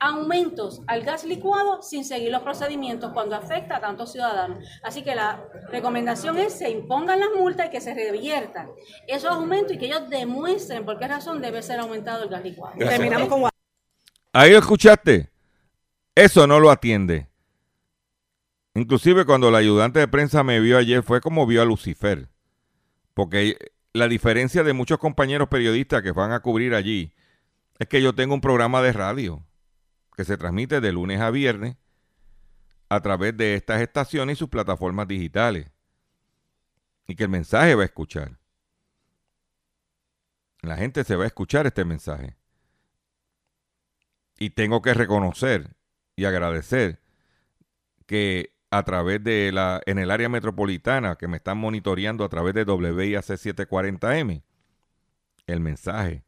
aumentos 0.00 0.82
al 0.86 1.02
gas 1.02 1.24
licuado 1.24 1.82
sin 1.82 2.04
seguir 2.04 2.30
los 2.30 2.42
procedimientos 2.42 3.12
cuando 3.12 3.36
afecta 3.36 3.76
a 3.76 3.80
tantos 3.80 4.12
ciudadanos. 4.12 4.64
Así 4.82 5.02
que 5.02 5.14
la 5.14 5.44
recomendación 5.70 6.38
es 6.38 6.54
se 6.54 6.70
impongan 6.70 7.20
las 7.20 7.30
multas 7.36 7.66
y 7.66 7.70
que 7.70 7.80
se 7.80 7.94
reviertan 7.94 8.70
esos 9.06 9.30
aumentos 9.30 9.72
y 9.74 9.78
que 9.78 9.86
ellos 9.86 10.08
demuestren 10.08 10.84
por 10.84 10.98
qué 10.98 11.08
razón 11.08 11.40
debe 11.40 11.62
ser 11.62 11.80
aumentado 11.80 12.24
el 12.24 12.28
gas 12.28 12.42
licuado. 12.42 12.74
Gracias. 12.76 12.98
Terminamos 12.98 13.28
con 13.28 13.50
Ahí 14.32 14.52
lo 14.52 14.58
escuchaste. 14.58 15.30
Eso 16.14 16.46
no 16.46 16.60
lo 16.60 16.70
atiende. 16.70 17.28
Inclusive 18.74 19.24
cuando 19.24 19.50
la 19.50 19.58
ayudante 19.58 20.00
de 20.00 20.08
prensa 20.08 20.42
me 20.42 20.58
vio 20.60 20.76
ayer 20.76 21.02
fue 21.02 21.20
como 21.20 21.46
vio 21.46 21.62
a 21.62 21.64
Lucifer. 21.64 22.28
Porque 23.14 23.56
la 23.92 24.08
diferencia 24.08 24.64
de 24.64 24.72
muchos 24.72 24.98
compañeros 24.98 25.48
periodistas 25.48 26.02
que 26.02 26.10
van 26.10 26.32
a 26.32 26.40
cubrir 26.40 26.74
allí 26.74 27.14
es 27.78 27.88
que 27.88 28.02
yo 28.02 28.14
tengo 28.14 28.34
un 28.34 28.40
programa 28.40 28.82
de 28.82 28.92
radio 28.92 29.44
que 30.14 30.24
se 30.24 30.36
transmite 30.36 30.80
de 30.80 30.92
lunes 30.92 31.20
a 31.20 31.30
viernes 31.30 31.76
a 32.88 33.00
través 33.00 33.36
de 33.36 33.54
estas 33.54 33.80
estaciones 33.82 34.36
y 34.36 34.38
sus 34.38 34.48
plataformas 34.48 35.08
digitales. 35.08 35.70
Y 37.06 37.16
que 37.16 37.24
el 37.24 37.30
mensaje 37.30 37.74
va 37.74 37.82
a 37.82 37.86
escuchar. 37.86 38.38
La 40.62 40.76
gente 40.76 41.04
se 41.04 41.16
va 41.16 41.24
a 41.24 41.26
escuchar 41.26 41.66
este 41.66 41.84
mensaje. 41.84 42.36
Y 44.38 44.50
tengo 44.50 44.82
que 44.82 44.94
reconocer 44.94 45.76
y 46.16 46.24
agradecer 46.24 47.00
que 48.06 48.54
a 48.70 48.82
través 48.82 49.22
de 49.22 49.52
la, 49.52 49.80
en 49.86 49.98
el 49.98 50.10
área 50.10 50.28
metropolitana 50.28 51.16
que 51.16 51.28
me 51.28 51.36
están 51.36 51.58
monitoreando 51.58 52.24
a 52.24 52.28
través 52.28 52.54
de 52.54 52.64
WIAC 52.64 53.24
740M, 53.24 54.42
el 55.46 55.60
mensaje, 55.60 56.24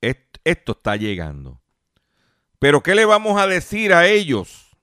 est- 0.00 0.38
esto 0.44 0.72
está 0.72 0.96
llegando. 0.96 1.60
Pero 2.60 2.82
¿qué 2.82 2.94
le 2.94 3.06
vamos 3.06 3.40
a 3.40 3.46
decir 3.46 3.94
a 3.94 4.06
ellos 4.06 4.76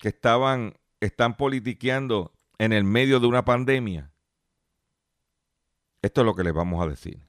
que 0.00 0.08
estaban, 0.08 0.74
están 0.98 1.36
politiqueando 1.36 2.32
en 2.58 2.72
el 2.72 2.82
medio 2.82 3.20
de 3.20 3.28
una 3.28 3.44
pandemia? 3.44 4.10
Esto 6.02 6.22
es 6.22 6.24
lo 6.24 6.34
que 6.34 6.42
les 6.42 6.52
vamos 6.52 6.82
a 6.84 6.88
decir. 6.88 7.20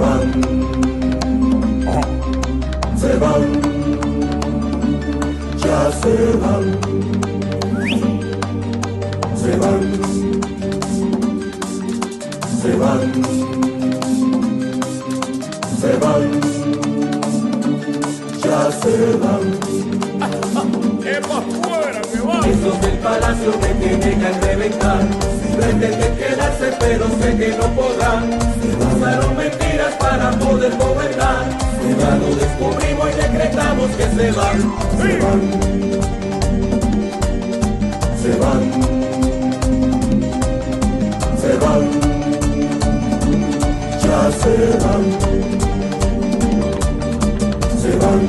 Van, 0.00 0.32
se 2.96 3.18
van, 3.18 3.42
ya 5.62 5.90
se 6.00 6.14
van, 6.40 6.64
se 9.40 9.56
van, 9.62 9.82
se 12.60 12.72
van, 12.82 13.02
se 15.80 15.92
van, 15.98 16.24
ya 18.44 18.70
se 18.70 19.16
van. 19.20 19.70
Esos 22.60 22.78
del 22.82 22.98
palacio 22.98 23.52
me 23.58 23.68
tienen 23.68 24.22
a 24.22 24.32
reventar. 24.38 25.00
Pretenden 25.56 26.14
quedarse, 26.16 26.72
pero 26.78 27.06
sé 27.18 27.34
que 27.38 27.56
no 27.56 27.66
podrán. 27.68 28.38
Usaron 28.96 29.34
mentiras 29.34 29.94
para 29.98 30.30
poder 30.32 30.76
gobernar. 30.76 31.48
Ya 31.98 32.16
lo 32.16 32.36
descubrimos 32.36 33.08
y 33.08 33.14
decretamos 33.14 33.90
que 33.92 34.04
se 34.04 34.32
van. 34.32 34.58
Se 34.98 35.16
van. 35.22 35.40
Se 38.20 38.32
van. 38.36 38.62
Se 41.40 41.52
van. 41.64 41.82
Ya 44.02 44.20
se 44.42 44.54
van. 44.84 45.04
Se 47.80 47.90
van. 47.96 48.20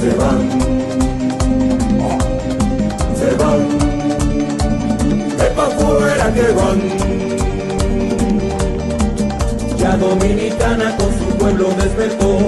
Se 0.00 0.10
van. 0.14 0.57
Dominicana 9.98 10.96
con 10.96 11.12
su 11.18 11.24
pueblo 11.38 11.70
despertó 11.76 12.38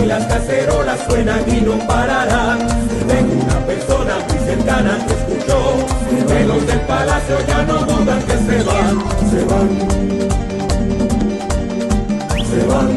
y 0.00 0.06
las 0.06 0.24
cacerolas 0.26 0.98
suenan 1.06 1.40
y 1.46 1.60
no 1.60 1.78
pararán. 1.86 2.58
Tengo 3.06 3.44
una 3.44 3.66
persona 3.66 4.14
muy 4.28 4.38
cercana 4.38 4.98
que 5.06 5.12
escuchó 5.12 5.86
que 6.26 6.44
los 6.44 6.66
del 6.66 6.80
palacio 6.80 7.36
ya 7.46 7.62
no 7.64 7.78
dudan 7.84 8.22
que 8.22 8.32
se 8.32 8.62
van, 8.64 8.98
se 9.30 9.44
van, 9.44 9.68
se 12.50 12.66
van, 12.66 12.88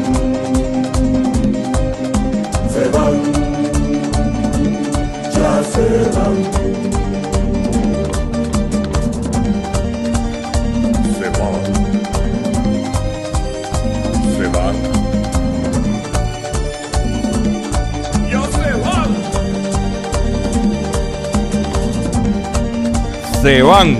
se 2.72 2.88
van, 2.88 3.22
ya 5.32 5.62
se 5.64 6.18
van. 6.18 6.91
Se 23.42 23.60
van, 23.60 23.96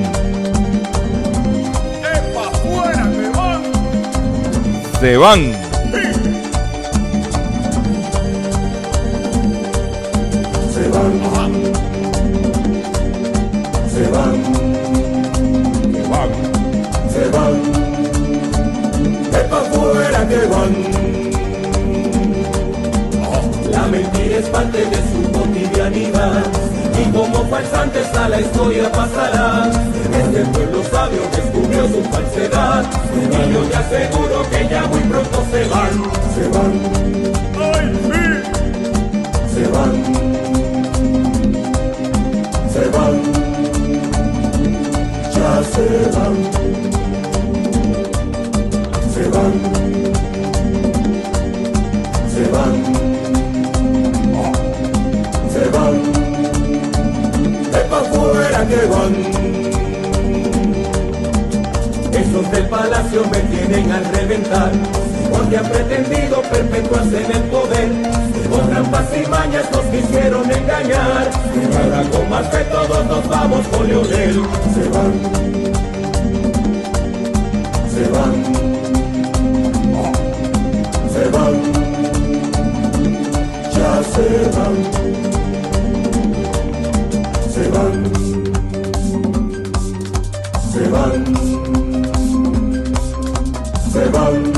se 5.00 5.16
van. 5.16 5.71
Y 27.52 27.54
como 27.54 27.56
falsantes 27.56 28.14
a 28.14 28.28
la 28.28 28.40
historia 28.40 28.90
pasará. 28.92 29.70
Este 30.12 30.44
pueblo 30.46 30.82
sabio 30.90 31.20
descubrió 31.34 31.88
su 31.88 32.02
falsedad. 32.04 32.84
Y 33.14 33.52
yo 33.52 33.60
te 33.64 33.76
aseguro 33.76 34.50
que 34.50 34.68
ya 34.68 34.86
muy 34.86 35.00
pronto 35.00 35.44
se 35.50 35.68
van, 35.68 36.02
se 36.34 36.48
van, 36.48 36.72
¡Ay, 37.74 37.86
sí! 38.04 38.22
se 39.54 39.66
van, 39.68 39.92
se 42.72 42.84
van, 42.88 43.14
ya 45.34 45.62
se 45.72 45.86
van, 46.18 46.61
que. 58.72 58.82
Esos 62.18 62.50
del 62.50 62.68
palacio 62.68 63.22
me 63.30 63.38
tienen 63.40 63.92
al 63.92 64.04
reventar, 64.04 64.70
porque 65.30 65.56
han 65.58 65.66
pretendido 65.66 66.42
perpetuarse 66.42 67.24
en 67.24 67.32
el 67.32 67.42
poder. 67.44 67.88
Con 68.50 68.68
trampas 68.68 69.06
y 69.16 69.26
mañas 69.28 69.64
nos 69.72 69.82
quisieron 69.86 70.50
engañar, 70.50 71.30
y 71.54 72.10
con 72.10 72.28
más 72.30 72.48
fe 72.48 72.64
todos 72.64 73.06
nos 73.06 73.28
vamos 73.28 73.66
con 73.68 73.88
Leonel. 73.88 74.42
Se 74.74 74.88
van, 74.90 75.12
se 77.94 78.08
van, 78.10 78.51
se 93.92 94.04
van, 94.08 94.52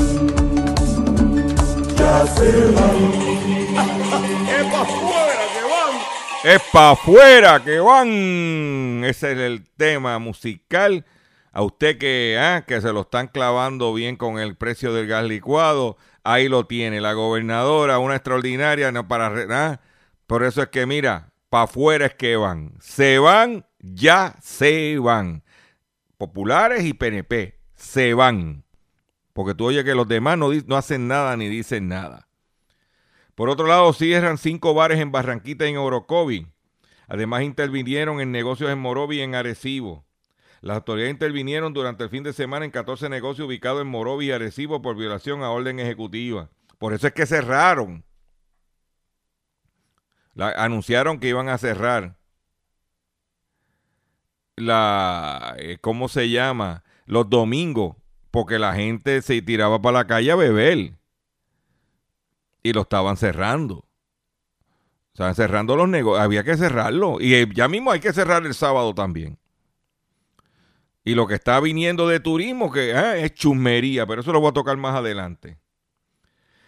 ya 1.95 2.25
se 2.27 2.71
van. 2.71 3.35
¡Epa, 4.59 4.85
fuera 4.85 5.45
que 5.53 5.63
van! 5.63 6.15
Es 6.45 6.61
pa' 6.71 6.91
afuera 6.91 7.63
que 7.63 7.79
van. 7.79 9.03
Ese 9.03 9.31
es 9.31 9.37
el 9.39 9.67
tema 9.75 10.19
musical 10.19 11.03
A 11.51 11.63
usted 11.63 11.97
que, 11.97 12.37
ah, 12.39 12.63
que 12.67 12.81
se 12.81 12.93
lo 12.93 13.01
están 13.01 13.27
clavando 13.27 13.93
bien 13.93 14.15
con 14.15 14.37
el 14.37 14.55
precio 14.55 14.93
del 14.93 15.07
gas 15.07 15.23
licuado, 15.23 15.97
ahí 16.23 16.47
lo 16.47 16.67
tiene. 16.67 17.01
La 17.01 17.13
gobernadora, 17.13 17.97
una 17.97 18.15
extraordinaria, 18.15 18.91
no 18.91 19.07
para... 19.07 19.33
Ah, 19.49 19.79
por 20.27 20.43
eso 20.43 20.61
es 20.61 20.69
que, 20.69 20.85
mira, 20.85 21.31
para 21.49 21.63
afuera 21.63 22.05
es 22.05 22.13
que 22.13 22.35
van. 22.35 22.73
Se 22.79 23.19
van, 23.19 23.65
ya 23.79 24.35
se 24.41 24.99
van. 24.99 25.44
Populares 26.17 26.85
y 26.85 26.93
PNP, 26.93 27.59
se 27.75 28.13
van. 28.13 28.63
Porque 29.33 29.53
tú 29.53 29.65
oyes 29.65 29.83
que 29.83 29.95
los 29.95 30.07
demás 30.07 30.37
no, 30.37 30.51
no 30.53 30.77
hacen 30.77 31.07
nada 31.07 31.35
ni 31.35 31.49
dicen 31.49 31.87
nada. 31.87 32.29
Por 33.35 33.49
otro 33.49 33.67
lado, 33.67 33.91
cierran 33.91 34.37
cinco 34.37 34.73
bares 34.73 34.99
en 34.99 35.11
Barranquita 35.11 35.65
y 35.65 35.71
en 35.71 35.77
Orocovi. 35.77 36.47
Además, 37.07 37.43
intervinieron 37.43 38.21
en 38.21 38.31
negocios 38.31 38.71
en 38.71 38.79
Morovi 38.79 39.17
y 39.17 39.21
en 39.21 39.35
Arecibo. 39.35 40.05
Las 40.61 40.77
autoridades 40.77 41.13
intervinieron 41.13 41.73
durante 41.73 42.05
el 42.05 42.09
fin 42.09 42.23
de 42.23 42.33
semana 42.33 42.65
en 42.65 42.71
14 42.71 43.09
negocios 43.09 43.47
ubicados 43.47 43.81
en 43.81 43.87
Morovi 43.87 44.27
y 44.27 44.31
Arecibo 44.31 44.81
por 44.81 44.95
violación 44.95 45.43
a 45.43 45.51
orden 45.51 45.79
ejecutiva. 45.79 46.49
Por 46.79 46.93
eso 46.93 47.07
es 47.07 47.13
que 47.13 47.25
cerraron. 47.25 48.03
anunciaron 50.37 51.19
que 51.19 51.29
iban 51.29 51.49
a 51.49 51.57
cerrar 51.57 52.14
la, 54.55 55.55
eh, 55.57 55.77
¿cómo 55.81 56.07
se 56.07 56.29
llama? 56.29 56.83
Los 57.05 57.29
domingos, 57.29 57.95
porque 58.31 58.59
la 58.59 58.73
gente 58.73 59.21
se 59.21 59.41
tiraba 59.41 59.81
para 59.81 59.99
la 59.99 60.07
calle 60.07 60.31
a 60.31 60.35
beber. 60.35 60.93
Y 62.63 62.73
lo 62.73 62.81
estaban 62.81 63.17
cerrando. 63.17 63.85
Estaban 65.13 65.35
cerrando 65.35 65.75
los 65.75 65.87
negocios. 65.87 66.23
Había 66.23 66.43
que 66.43 66.57
cerrarlo. 66.57 67.21
Y 67.21 67.35
eh, 67.35 67.47
ya 67.53 67.67
mismo 67.67 67.91
hay 67.91 67.99
que 67.99 68.11
cerrar 68.11 68.45
el 68.45 68.53
sábado 68.53 68.93
también. 68.93 69.37
Y 71.03 71.13
lo 71.13 71.27
que 71.27 71.35
está 71.35 71.59
viniendo 71.59 72.07
de 72.07 72.19
turismo, 72.19 72.71
que 72.71 72.95
ah, 72.95 73.15
es 73.15 73.33
chusmería, 73.35 74.07
pero 74.07 74.21
eso 74.21 74.33
lo 74.33 74.39
voy 74.41 74.49
a 74.49 74.53
tocar 74.53 74.75
más 74.77 74.95
adelante. 74.95 75.59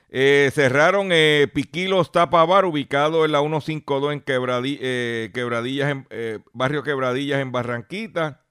Eh, 0.10 0.52
cerraron 0.54 1.10
eh, 1.12 1.48
Piquilos 1.54 2.12
Tapabar, 2.12 2.66
ubicado 2.66 3.26
en 3.26 3.34
la 3.34 3.40
152 3.40 4.14
en 4.14 4.24
eh, 4.30 5.32
Quebradillas, 5.34 5.92
en, 5.92 6.08
eh, 6.10 6.40
barrio 6.54 6.84
Quebradillas 6.84 7.42
en 7.42 7.52
Barranquita. 7.52 8.44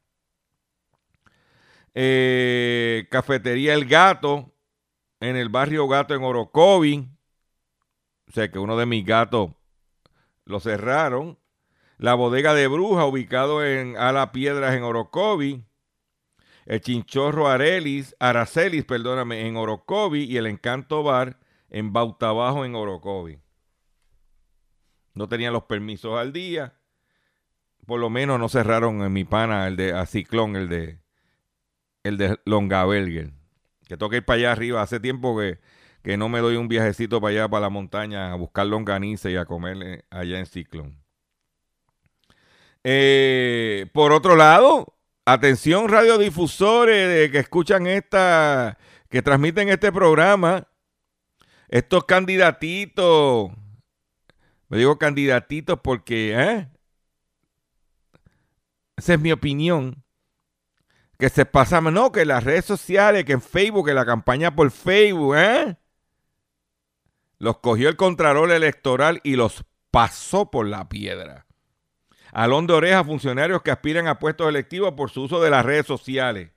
Cafetería 1.94 3.72
El 3.72 3.86
Gato, 3.86 4.52
en 5.20 5.36
el 5.36 5.48
barrio 5.48 5.88
Gato 5.88 6.14
en 6.14 6.22
Orocovi. 6.22 7.08
O 8.28 8.32
sea 8.32 8.50
que 8.50 8.58
uno 8.58 8.76
de 8.76 8.84
mis 8.84 9.06
gatos 9.06 9.52
lo 10.44 10.60
cerraron. 10.60 11.38
La 11.96 12.12
bodega 12.12 12.52
de 12.52 12.66
Bruja, 12.66 13.06
ubicado 13.06 13.64
en 13.64 13.96
Ala 13.96 14.30
Piedras 14.30 14.74
en 14.74 14.82
Orocovi 14.82 15.64
el 16.66 16.80
Chinchorro 16.80 17.48
Arelis, 17.48 18.14
Aracelis, 18.18 18.84
perdóname, 18.84 19.46
en 19.46 19.56
Orocovi 19.56 20.24
y 20.24 20.36
el 20.36 20.46
Encanto 20.46 21.02
Bar 21.02 21.38
en 21.70 21.92
Bautabajo 21.92 22.64
en 22.64 22.74
Orocovi. 22.74 23.38
No 25.14 25.28
tenían 25.28 25.52
los 25.52 25.64
permisos 25.64 26.18
al 26.18 26.32
día. 26.32 26.74
Por 27.86 28.00
lo 28.00 28.10
menos 28.10 28.38
no 28.38 28.48
cerraron 28.48 29.02
en 29.02 29.12
mi 29.12 29.24
pana 29.24 29.66
el 29.66 29.76
de 29.76 29.92
a 29.92 30.06
Ciclón, 30.06 30.56
el 30.56 30.68
de 30.68 31.00
el 32.02 32.18
de 32.18 32.38
Longabelger. 32.44 33.32
Que 33.86 33.96
toque 33.96 34.16
ir 34.16 34.24
para 34.24 34.38
allá 34.38 34.52
arriba. 34.52 34.82
Hace 34.82 35.00
tiempo 35.00 35.38
que, 35.38 35.58
que 36.02 36.16
no 36.16 36.28
me 36.28 36.40
doy 36.40 36.56
un 36.56 36.68
viajecito 36.68 37.20
para 37.20 37.32
allá, 37.32 37.48
para 37.48 37.62
la 37.62 37.70
montaña, 37.70 38.32
a 38.32 38.34
buscar 38.34 38.66
longaniza 38.66 39.30
y 39.30 39.36
a 39.36 39.44
comer 39.44 40.04
allá 40.10 40.38
en 40.38 40.46
Ciclón. 40.46 41.02
Eh, 42.84 43.86
por 43.92 44.12
otro 44.12 44.36
lado, 44.36 44.96
Atención 45.28 45.88
radiodifusores 45.88 47.32
que 47.32 47.38
escuchan 47.38 47.88
esta, 47.88 48.78
que 49.10 49.22
transmiten 49.22 49.68
este 49.68 49.90
programa. 49.90 50.68
Estos 51.68 52.04
candidatitos, 52.04 53.50
me 54.68 54.78
digo 54.78 54.98
candidatitos 54.98 55.80
porque, 55.82 56.34
¿eh? 56.34 56.68
Esa 58.96 59.14
es 59.14 59.20
mi 59.20 59.32
opinión. 59.32 60.02
Que 61.18 61.28
se 61.28 61.46
pasan, 61.46 61.92
no, 61.94 62.12
que 62.12 62.24
las 62.24 62.44
redes 62.44 62.64
sociales, 62.64 63.24
que 63.24 63.32
en 63.32 63.40
Facebook, 63.40 63.86
que 63.86 63.94
la 63.94 64.04
campaña 64.04 64.54
por 64.54 64.70
Facebook, 64.70 65.36
¿eh? 65.36 65.76
Los 67.38 67.58
cogió 67.58 67.88
el 67.88 67.96
Contralor 67.96 68.50
Electoral 68.50 69.20
y 69.22 69.36
los 69.36 69.64
pasó 69.90 70.50
por 70.50 70.66
la 70.66 70.88
piedra. 70.88 71.46
Alón 72.32 72.66
de 72.66 72.74
oreja 72.74 73.04
funcionarios 73.04 73.62
que 73.62 73.70
aspiran 73.70 74.08
a 74.08 74.18
puestos 74.18 74.48
electivos 74.48 74.92
por 74.92 75.10
su 75.10 75.22
uso 75.22 75.40
de 75.40 75.50
las 75.50 75.64
redes 75.64 75.86
sociales. 75.86 76.50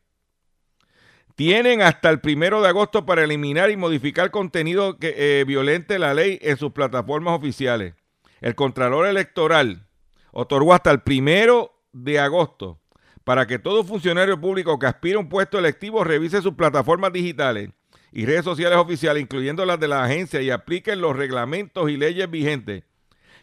Tienen 1.39 1.81
hasta 1.81 2.09
el 2.09 2.19
primero 2.19 2.61
de 2.61 2.67
agosto 2.67 3.05
para 3.05 3.23
eliminar 3.23 3.71
y 3.71 3.77
modificar 3.77 4.29
contenido 4.29 4.97
que 4.97 5.13
eh, 5.39 5.45
violente 5.45 5.97
la 5.97 6.13
ley 6.13 6.37
en 6.41 6.57
sus 6.57 6.73
plataformas 6.73 7.33
oficiales. 7.33 7.93
El 8.41 8.55
Contralor 8.55 9.07
Electoral 9.07 9.87
otorgó 10.33 10.73
hasta 10.73 10.91
el 10.91 10.99
primero 10.99 11.81
de 11.93 12.19
agosto 12.19 12.81
para 13.23 13.47
que 13.47 13.57
todo 13.57 13.85
funcionario 13.85 14.41
público 14.41 14.77
que 14.79 14.87
aspire 14.87 15.15
a 15.15 15.19
un 15.19 15.29
puesto 15.29 15.57
electivo 15.57 16.03
revise 16.03 16.41
sus 16.41 16.55
plataformas 16.55 17.13
digitales 17.13 17.69
y 18.11 18.25
redes 18.25 18.43
sociales 18.43 18.77
oficiales, 18.77 19.23
incluyendo 19.23 19.65
las 19.65 19.79
de 19.79 19.87
la 19.87 20.03
agencia, 20.03 20.41
y 20.41 20.49
apliquen 20.49 20.99
los 20.99 21.15
reglamentos 21.15 21.89
y 21.89 21.95
leyes 21.95 22.29
vigentes 22.29 22.83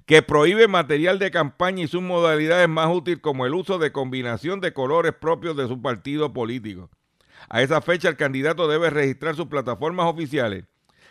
que 0.04 0.20
prohíbe 0.20 0.68
material 0.68 1.18
de 1.18 1.30
campaña 1.30 1.85
y 1.85 1.88
sus 1.88 2.02
modalidades 2.02 2.68
más 2.68 2.94
útiles 2.94 3.20
como 3.22 3.46
el 3.46 3.54
uso 3.54 3.78
de 3.78 3.90
combinación 3.90 4.61
de 4.61 4.74
colores 4.74 5.14
propios 5.18 5.56
de 5.56 5.66
su 5.66 5.80
partido 5.80 6.35
político. 6.35 6.90
A 7.48 7.62
esa 7.62 7.80
fecha 7.80 8.09
el 8.09 8.16
candidato 8.16 8.68
debe 8.68 8.90
registrar 8.90 9.37
sus 9.37 9.46
plataformas 9.46 10.06
oficiales, 10.06 10.64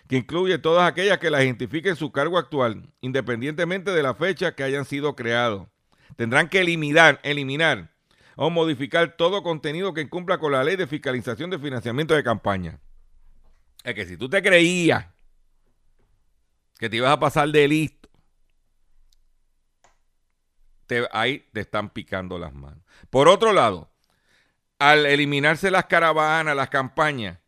que 0.07 0.17
incluye 0.17 0.57
todas 0.57 0.89
aquellas 0.89 1.17
que 1.17 1.29
la 1.29 1.43
identifiquen 1.43 1.95
su 1.95 2.11
cargo 2.11 2.37
actual, 2.37 2.93
independientemente 3.01 3.91
de 3.91 4.03
la 4.03 4.15
fecha 4.15 4.55
que 4.55 4.63
hayan 4.63 4.85
sido 4.85 5.15
creados. 5.15 5.67
Tendrán 6.15 6.49
que 6.49 6.61
eliminar, 6.61 7.19
eliminar 7.23 7.91
o 8.35 8.49
modificar 8.49 9.15
todo 9.17 9.43
contenido 9.43 9.93
que 9.93 10.01
incumpla 10.01 10.37
con 10.37 10.51
la 10.51 10.63
ley 10.63 10.75
de 10.75 10.87
fiscalización 10.87 11.49
de 11.49 11.59
financiamiento 11.59 12.13
de 12.13 12.23
campaña. 12.23 12.79
Es 13.83 13.95
que 13.95 14.05
si 14.05 14.17
tú 14.17 14.29
te 14.29 14.41
creías 14.41 15.05
que 16.77 16.89
te 16.89 16.97
ibas 16.97 17.11
a 17.11 17.19
pasar 17.19 17.49
de 17.49 17.67
listo 17.67 18.05
ahí 21.11 21.47
te 21.51 21.61
están 21.61 21.89
picando 21.89 22.37
las 22.37 22.53
manos. 22.53 22.83
Por 23.09 23.27
otro 23.27 23.53
lado, 23.53 23.89
al 24.79 25.05
eliminarse 25.05 25.71
las 25.71 25.85
caravanas, 25.85 26.55
las 26.55 26.69
campañas, 26.69 27.39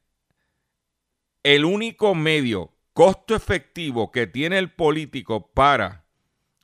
el 1.43 1.65
único 1.65 2.15
medio 2.15 2.73
costo 2.93 3.35
efectivo 3.35 4.11
que 4.11 4.27
tiene 4.27 4.57
el 4.57 4.71
político 4.71 5.51
para 5.51 6.05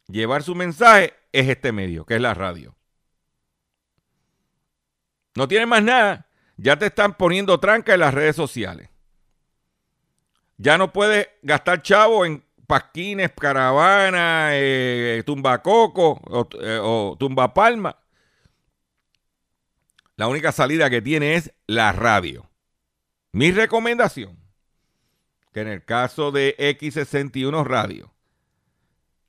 llevar 0.08 0.44
su 0.44 0.56
mensaje 0.56 1.14
es 1.32 1.48
este 1.48 1.72
medio, 1.72 2.06
que 2.06 2.16
es 2.16 2.22
la 2.22 2.34
radio. 2.34 2.76
No 5.36 5.48
tiene 5.48 5.66
más 5.66 5.84
nada. 5.84 6.28
Ya 6.58 6.78
te 6.78 6.86
están 6.86 7.16
poniendo 7.16 7.60
tranca 7.60 7.94
en 7.94 8.00
las 8.02 8.14
redes 8.14 8.36
sociales. 8.36 8.90
Ya 10.58 10.78
no 10.78 10.94
puedes 10.94 11.28
gastar 11.42 11.82
chavo 11.82 12.26
en 12.26 12.44
pasquines, 12.68 13.32
caravana, 13.32 14.50
eh, 14.52 15.24
tumbacoco 15.26 16.22
o, 16.24 16.48
eh, 16.62 16.80
o 16.82 17.16
tumbapalma. 17.20 17.98
La 20.16 20.28
única 20.28 20.52
salida 20.52 20.90
que 20.90 21.02
tiene 21.02 21.36
es 21.36 21.54
la 21.66 21.92
radio. 21.92 22.50
Mi 23.32 23.52
recomendación, 23.52 24.38
que 25.52 25.62
en 25.62 25.68
el 25.68 25.84
caso 25.84 26.32
de 26.32 26.56
X61 26.58 27.66
Radio, 27.66 28.14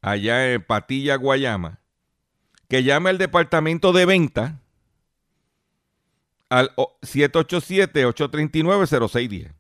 allá 0.02 0.52
en 0.52 0.62
Patilla, 0.62 1.16
Guayama, 1.16 1.80
que 2.68 2.82
llame 2.82 3.10
al 3.10 3.18
departamento 3.18 3.92
de 3.92 4.04
venta 4.04 4.60
al 6.50 6.74
787-839-0610. 6.76 9.54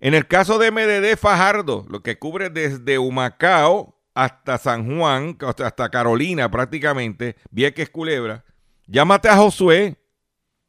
En 0.00 0.14
el 0.14 0.26
caso 0.26 0.58
de 0.58 0.70
MDD 0.70 1.16
Fajardo, 1.16 1.86
lo 1.88 2.02
que 2.02 2.18
cubre 2.18 2.50
desde 2.50 2.98
Humacao 2.98 3.98
hasta 4.14 4.58
San 4.58 4.98
Juan, 4.98 5.38
hasta 5.40 5.88
Carolina 5.88 6.50
prácticamente, 6.50 7.36
Vieques 7.50 7.88
Culebra, 7.88 8.44
llámate 8.86 9.28
a 9.28 9.36
Josué, 9.36 9.96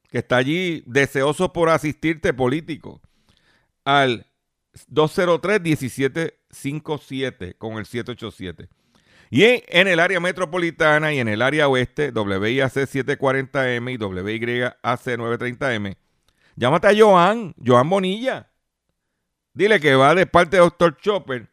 que 0.09 0.17
está 0.19 0.37
allí 0.37 0.83
deseoso 0.85 1.51
por 1.53 1.69
asistirte 1.69 2.33
político, 2.33 3.01
al 3.83 4.25
203-1757 4.91 7.57
con 7.57 7.77
el 7.77 7.85
787. 7.85 8.69
Y 9.29 9.43
en, 9.43 9.87
el 9.87 9.99
área 9.99 10.19
metropolitana 10.19 11.13
y 11.13 11.19
en 11.19 11.27
el 11.27 11.41
área 11.41 11.67
oeste, 11.67 12.11
WIAC 12.11 12.73
740M 12.73 13.93
y 13.93 13.97
WYAC 13.97 14.77
930M, 14.81 15.97
llámate 16.55 16.87
a 16.87 16.95
Joan, 16.97 17.53
Joan 17.63 17.89
Bonilla 17.89 18.49
Dile 19.57 19.79
que 19.79 19.95
va 19.95 20.13
de 20.13 20.27
parte 20.27 20.57
de 20.57 20.61
Dr. 20.61 20.97
Chopper 20.97 21.49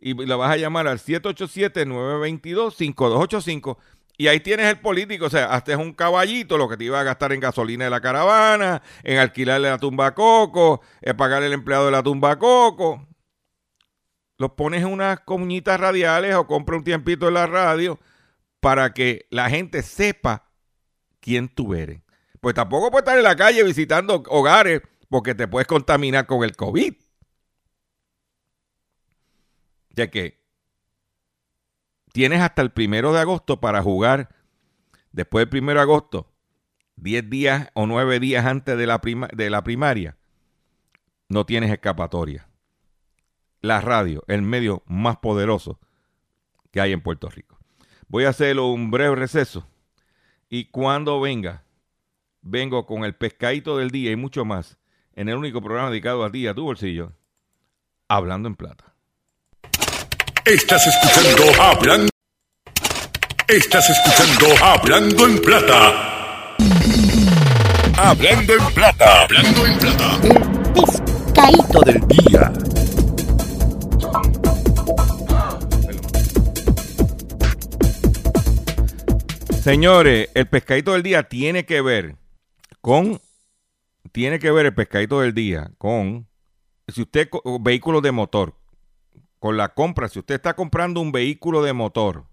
y 0.00 0.14
la 0.26 0.34
vas 0.34 0.50
a 0.50 0.56
llamar 0.56 0.88
al 0.88 0.98
787-922-5285 0.98 3.78
Y 4.18 4.28
ahí 4.28 4.40
tienes 4.40 4.66
el 4.66 4.80
político, 4.80 5.26
o 5.26 5.30
sea, 5.30 5.46
hasta 5.52 5.72
es 5.72 5.78
un 5.78 5.92
caballito 5.92 6.56
lo 6.56 6.68
que 6.68 6.76
te 6.76 6.84
iba 6.84 6.98
a 6.98 7.04
gastar 7.04 7.32
en 7.32 7.40
gasolina 7.40 7.84
de 7.84 7.90
la 7.90 8.00
caravana, 8.00 8.82
en 9.02 9.18
alquilarle 9.18 9.68
la 9.68 9.78
tumba 9.78 10.06
a 10.06 10.14
coco, 10.14 10.80
en 11.02 11.16
pagarle 11.16 11.48
el 11.48 11.52
empleado 11.52 11.86
de 11.86 11.92
la 11.92 12.02
tumba 12.02 12.32
a 12.32 12.38
coco. 12.38 13.06
Los 14.38 14.52
pones 14.52 14.82
en 14.82 14.88
unas 14.88 15.20
comuñitas 15.20 15.78
radiales 15.78 16.34
o 16.34 16.46
compra 16.46 16.76
un 16.76 16.84
tiempito 16.84 17.28
en 17.28 17.34
la 17.34 17.46
radio 17.46 17.98
para 18.60 18.94
que 18.94 19.26
la 19.30 19.50
gente 19.50 19.82
sepa 19.82 20.50
quién 21.20 21.48
tú 21.48 21.74
eres. 21.74 22.00
Pues 22.40 22.54
tampoco 22.54 22.90
puedes 22.90 23.02
estar 23.02 23.18
en 23.18 23.24
la 23.24 23.36
calle 23.36 23.62
visitando 23.64 24.22
hogares 24.28 24.80
porque 25.08 25.34
te 25.34 25.48
puedes 25.48 25.66
contaminar 25.66 26.26
con 26.26 26.42
el 26.42 26.56
COVID. 26.56 26.94
Ya 29.90 30.10
que 30.10 30.35
tienes 32.16 32.40
hasta 32.40 32.62
el 32.62 32.70
primero 32.70 33.12
de 33.12 33.20
agosto 33.20 33.60
para 33.60 33.82
jugar. 33.82 34.34
Después 35.12 35.42
del 35.42 35.50
primero 35.50 35.80
de 35.80 35.82
agosto, 35.82 36.32
10 36.96 37.28
días 37.28 37.68
o 37.74 37.86
9 37.86 38.20
días 38.20 38.46
antes 38.46 38.78
de 38.78 38.86
la, 38.86 39.02
de 39.34 39.50
la 39.50 39.62
primaria, 39.62 40.16
no 41.28 41.44
tienes 41.44 41.70
escapatoria. 41.70 42.48
La 43.60 43.82
radio, 43.82 44.24
el 44.28 44.40
medio 44.40 44.82
más 44.86 45.18
poderoso 45.18 45.78
que 46.70 46.80
hay 46.80 46.92
en 46.92 47.02
Puerto 47.02 47.28
Rico. 47.28 47.58
Voy 48.08 48.24
a 48.24 48.30
hacerlo 48.30 48.68
un 48.68 48.90
breve 48.90 49.14
receso 49.14 49.68
y 50.48 50.70
cuando 50.70 51.20
venga, 51.20 51.64
vengo 52.40 52.86
con 52.86 53.04
el 53.04 53.14
pescadito 53.14 53.76
del 53.76 53.90
día 53.90 54.10
y 54.10 54.16
mucho 54.16 54.46
más 54.46 54.78
en 55.12 55.28
el 55.28 55.36
único 55.36 55.60
programa 55.60 55.90
dedicado 55.90 56.24
a 56.24 56.32
ti, 56.32 56.46
a 56.46 56.54
tu 56.54 56.64
bolsillo, 56.64 57.12
Hablando 58.08 58.48
en 58.48 58.56
Plata. 58.56 58.95
Estás 60.46 60.86
escuchando 60.86 61.60
Hablando. 61.60 62.08
Estás 63.48 63.90
escuchando 63.90 64.64
Hablando 64.64 65.26
en 65.26 65.42
Plata. 65.42 66.56
Hablando 67.98 68.52
en 68.52 68.72
Plata. 68.72 69.22
Hablando 69.22 69.66
en 69.66 69.78
Plata. 69.80 70.20
El 70.22 70.72
pescadito 70.72 71.80
del 71.80 72.00
día. 72.06 72.52
Señores, 79.60 80.28
el 80.32 80.46
pescadito 80.46 80.92
del 80.92 81.02
día 81.02 81.24
tiene 81.24 81.66
que 81.66 81.80
ver 81.80 82.14
con. 82.80 83.20
Tiene 84.12 84.38
que 84.38 84.52
ver 84.52 84.66
el 84.66 84.74
pescadito 84.74 85.22
del 85.22 85.34
día 85.34 85.72
con. 85.76 86.28
Si 86.86 87.02
usted. 87.02 87.28
Vehículo 87.58 88.00
de 88.00 88.12
motor. 88.12 88.54
Con 89.46 89.56
la 89.56 89.68
compra. 89.74 90.08
Si 90.08 90.18
usted 90.18 90.34
está 90.34 90.56
comprando 90.56 91.00
un 91.00 91.12
vehículo 91.12 91.62
de 91.62 91.72
motor. 91.72 92.26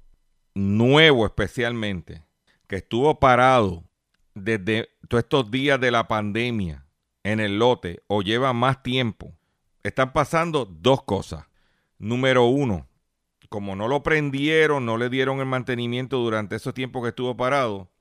Nuevo 0.56 1.28
especialmente. 1.28 2.23
Que 2.65 2.78
estuvo 2.78 3.19
parado. 3.19 3.84
Desde 4.34 4.89
todos 5.08 5.23
estos 5.23 5.52
días 5.52 5.80
de 5.80 5.91
la 5.91 6.08
pandemia. 6.08 6.88
En 7.21 7.39
el 7.39 7.60
lote. 7.60 8.02
O 8.08 8.23
lleva 8.23 8.52
más 8.54 8.82
tiempo. 8.82 9.32
Están 9.84 10.12
pasando 10.12 10.65
dos 10.65 11.04
cosas. 11.04 11.45
Número 11.99 12.45
uno 12.45 12.88
como 13.47 13.76
no 13.76 13.88
lo 13.88 14.02
prendieron, 14.02 14.84
no 14.84 14.97
le 14.97 15.12
dieron 15.12 15.39
el 15.39 15.45
mantenimiento 15.45 16.17
durante 16.17 16.56
esos 16.56 16.73
tiempos 16.73 17.04
que 17.04 17.10
estuvo 17.10 17.38
parado, 17.38 17.91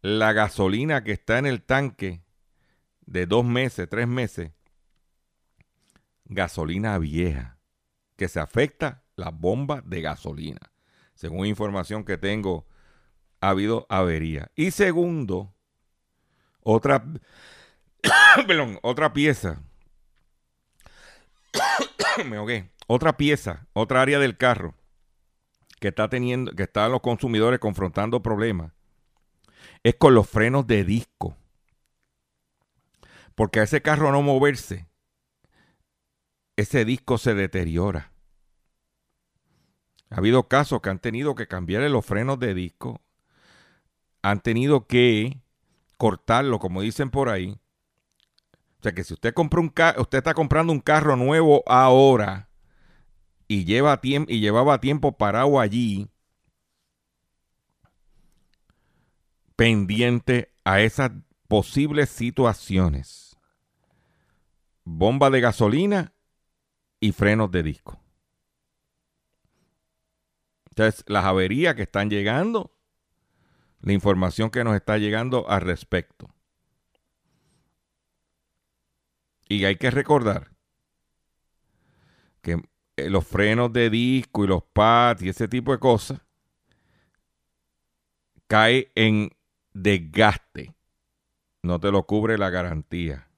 la 0.00 0.32
gasolina 0.32 1.02
que 1.02 1.10
está 1.10 1.38
en 1.38 1.46
el 1.46 1.60
tanque 1.60 2.22
de 3.04 3.26
dos 3.26 3.44
meses, 3.44 3.88
tres 3.90 4.06
meses, 4.06 4.52
gasolina 6.26 6.96
vieja, 6.98 7.51
que 8.22 8.28
se 8.28 8.38
afecta 8.38 9.02
la 9.16 9.30
bomba 9.30 9.82
de 9.84 10.00
gasolina. 10.00 10.60
Según 11.16 11.44
información 11.44 12.04
que 12.04 12.16
tengo, 12.16 12.68
ha 13.40 13.48
habido 13.48 13.84
avería. 13.88 14.52
Y 14.54 14.70
segundo, 14.70 15.56
otra, 16.60 17.04
otra 18.82 19.12
pieza. 19.12 19.60
Me. 22.24 22.70
Otra 22.86 23.16
pieza, 23.16 23.66
otra 23.72 24.02
área 24.02 24.20
del 24.20 24.36
carro 24.36 24.76
que 25.80 25.88
está 25.88 26.08
teniendo, 26.08 26.52
que 26.52 26.62
están 26.62 26.92
los 26.92 27.00
consumidores 27.00 27.58
confrontando 27.58 28.22
problemas, 28.22 28.72
es 29.82 29.96
con 29.96 30.14
los 30.14 30.28
frenos 30.28 30.64
de 30.68 30.84
disco. 30.84 31.36
Porque 33.34 33.58
a 33.58 33.64
ese 33.64 33.82
carro 33.82 34.12
no 34.12 34.22
moverse, 34.22 34.86
ese 36.54 36.84
disco 36.84 37.18
se 37.18 37.34
deteriora. 37.34 38.11
Ha 40.12 40.18
habido 40.18 40.46
casos 40.46 40.82
que 40.82 40.90
han 40.90 40.98
tenido 40.98 41.34
que 41.34 41.48
cambiarle 41.48 41.88
los 41.88 42.04
frenos 42.04 42.38
de 42.38 42.52
disco, 42.52 43.00
han 44.20 44.40
tenido 44.40 44.86
que 44.86 45.40
cortarlo, 45.96 46.58
como 46.58 46.82
dicen 46.82 47.10
por 47.10 47.30
ahí. 47.30 47.58
O 48.78 48.82
sea 48.82 48.92
que 48.92 49.04
si 49.04 49.14
usted 49.14 49.32
compra 49.32 49.60
un 49.60 49.72
usted 49.98 50.18
está 50.18 50.34
comprando 50.34 50.72
un 50.72 50.80
carro 50.80 51.16
nuevo 51.16 51.62
ahora, 51.66 52.50
y, 53.48 53.64
lleva 53.64 54.00
y 54.02 54.40
llevaba 54.40 54.80
tiempo 54.80 55.16
parado 55.16 55.60
allí 55.60 56.08
pendiente 59.56 60.52
a 60.64 60.80
esas 60.80 61.10
posibles 61.48 62.10
situaciones. 62.10 63.36
Bomba 64.84 65.30
de 65.30 65.40
gasolina 65.40 66.12
y 67.00 67.12
frenos 67.12 67.50
de 67.50 67.62
disco. 67.62 68.01
Entonces, 70.72 71.04
las 71.06 71.26
averías 71.26 71.74
que 71.74 71.82
están 71.82 72.08
llegando, 72.08 72.74
la 73.82 73.92
información 73.92 74.48
que 74.48 74.64
nos 74.64 74.74
está 74.74 74.96
llegando 74.96 75.46
al 75.50 75.60
respecto. 75.60 76.34
Y 79.50 79.66
hay 79.66 79.76
que 79.76 79.90
recordar 79.90 80.52
que 82.40 82.62
eh, 82.96 83.10
los 83.10 83.26
frenos 83.26 83.70
de 83.70 83.90
disco 83.90 84.44
y 84.44 84.46
los 84.46 84.62
pads 84.62 85.22
y 85.22 85.28
ese 85.28 85.46
tipo 85.46 85.72
de 85.72 85.78
cosas 85.78 86.22
cae 88.46 88.90
en 88.94 89.28
desgaste. 89.74 90.74
No 91.62 91.80
te 91.80 91.92
lo 91.92 92.06
cubre 92.06 92.38
la 92.38 92.48
garantía. 92.48 93.28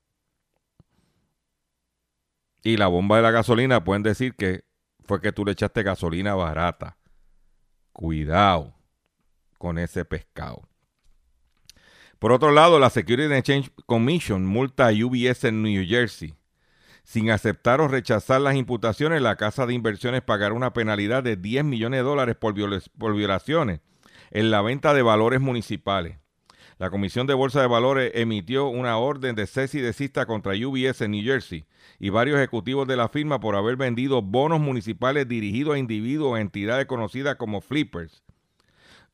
Y 2.62 2.76
la 2.76 2.86
bomba 2.86 3.16
de 3.16 3.22
la 3.22 3.32
gasolina 3.32 3.82
pueden 3.82 4.04
decir 4.04 4.36
que 4.36 4.64
fue 5.02 5.20
que 5.20 5.32
tú 5.32 5.44
le 5.44 5.50
echaste 5.50 5.82
gasolina 5.82 6.36
barata. 6.36 6.96
Cuidado 7.94 8.74
con 9.56 9.78
ese 9.78 10.04
pescado. 10.04 10.68
Por 12.18 12.32
otro 12.32 12.50
lado, 12.50 12.78
la 12.78 12.90
Security 12.90 13.24
and 13.24 13.38
Exchange 13.38 13.70
Commission 13.86 14.44
multa 14.44 14.88
a 14.88 14.92
UBS 14.92 15.44
en 15.44 15.62
New 15.62 15.86
Jersey 15.86 16.34
sin 17.04 17.30
aceptar 17.30 17.80
o 17.80 17.88
rechazar 17.88 18.40
las 18.40 18.56
imputaciones, 18.56 19.22
la 19.22 19.36
Casa 19.36 19.66
de 19.66 19.74
Inversiones 19.74 20.22
pagará 20.22 20.54
una 20.54 20.72
penalidad 20.72 21.22
de 21.22 21.36
10 21.36 21.64
millones 21.64 21.98
de 22.00 22.04
dólares 22.04 22.34
por, 22.34 22.54
violaciones 22.54 23.80
en 24.30 24.50
la 24.50 24.62
venta 24.62 24.94
de 24.94 25.02
valores 25.02 25.40
municipales. 25.40 26.16
La 26.78 26.90
Comisión 26.90 27.26
de 27.26 27.34
Bolsa 27.34 27.60
de 27.60 27.68
Valores 27.68 28.10
emitió 28.14 28.66
una 28.66 28.98
orden 28.98 29.36
de 29.36 29.46
cese 29.46 29.78
y 29.78 29.80
desista 29.80 30.26
contra 30.26 30.54
UBS 30.54 31.02
en 31.02 31.12
New 31.12 31.22
Jersey 31.24 31.66
y 32.00 32.10
varios 32.10 32.36
ejecutivos 32.38 32.88
de 32.88 32.96
la 32.96 33.08
firma 33.08 33.38
por 33.38 33.54
haber 33.54 33.76
vendido 33.76 34.22
bonos 34.22 34.60
municipales 34.60 35.28
dirigidos 35.28 35.74
a 35.74 35.78
individuos 35.78 36.32
o 36.32 36.36
entidades 36.36 36.86
conocidas 36.86 37.36
como 37.36 37.60
flippers. 37.60 38.22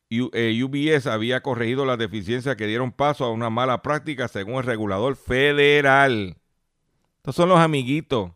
UBS 0.09 1.05
eh, 1.05 1.09
había 1.09 1.41
corregido 1.41 1.85
las 1.85 1.97
deficiencias 1.97 2.55
que 2.57 2.67
dieron 2.67 2.91
paso 2.91 3.23
a 3.23 3.31
una 3.31 3.49
mala 3.49 3.81
práctica 3.81 4.27
según 4.27 4.55
el 4.55 4.63
regulador 4.63 5.15
federal. 5.15 6.35
Estos 7.17 7.35
son 7.35 7.49
los 7.49 7.59
amiguitos 7.59 8.31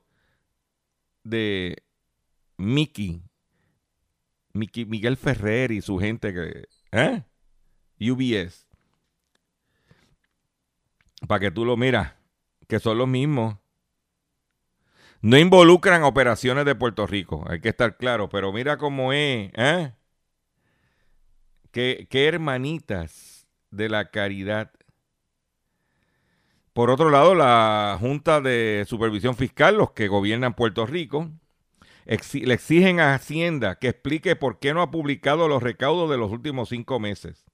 de 1.24 1.84
Mickey. 2.58 3.22
Mickey 4.54 4.86
Miguel 4.86 5.18
Ferrer 5.18 5.72
y 5.72 5.82
su 5.82 5.98
gente 5.98 6.34
que. 6.34 6.66
¿Eh? 6.92 7.24
UBS. 8.00 8.65
Para 11.28 11.40
que 11.40 11.52
tú 11.52 11.66
lo 11.66 11.78
miras, 11.78 12.14
que 12.68 12.80
son 12.80 12.98
los 12.98 13.08
mismos. 13.08 13.58
No 15.22 15.38
involucran 15.38 16.04
operaciones 16.04 16.66
de 16.66 16.76
Puerto 16.76 17.08
Rico, 17.08 17.46
hay 17.50 17.60
que 17.60 17.70
estar 17.70 17.98
claro, 17.98 18.30
pero 18.30 18.52
mira 18.54 18.78
cómo 18.78 19.12
es, 19.12 19.52
¿eh? 19.56 19.94
Qué, 21.72 22.08
qué 22.10 22.28
hermanitas 22.28 23.48
de 23.72 23.90
la 23.90 24.12
caridad 24.12 24.72
por 26.76 26.90
otro 26.90 27.10
lado, 27.10 27.36
la 27.36 27.96
Junta 28.02 28.42
de 28.42 28.84
Supervisión 28.86 29.38
Fiscal, 29.38 29.78
los 29.78 29.92
que 29.92 30.10
gobiernan 30.10 30.56
Puerto 30.56 30.86
Rico, 30.86 31.32
le 32.06 32.54
exigen 32.54 33.00
a 33.00 33.14
Hacienda 33.14 33.80
que 33.80 33.88
explique 33.88 34.36
por 34.36 34.60
qué 34.60 34.74
no 34.74 34.82
ha 34.82 34.92
publicado 34.92 35.48
los 35.48 35.64
recaudos 35.64 36.10
de 36.10 36.18
los 36.18 36.34
últimos 36.34 36.68
cinco 36.68 37.00
meses. 37.00 37.46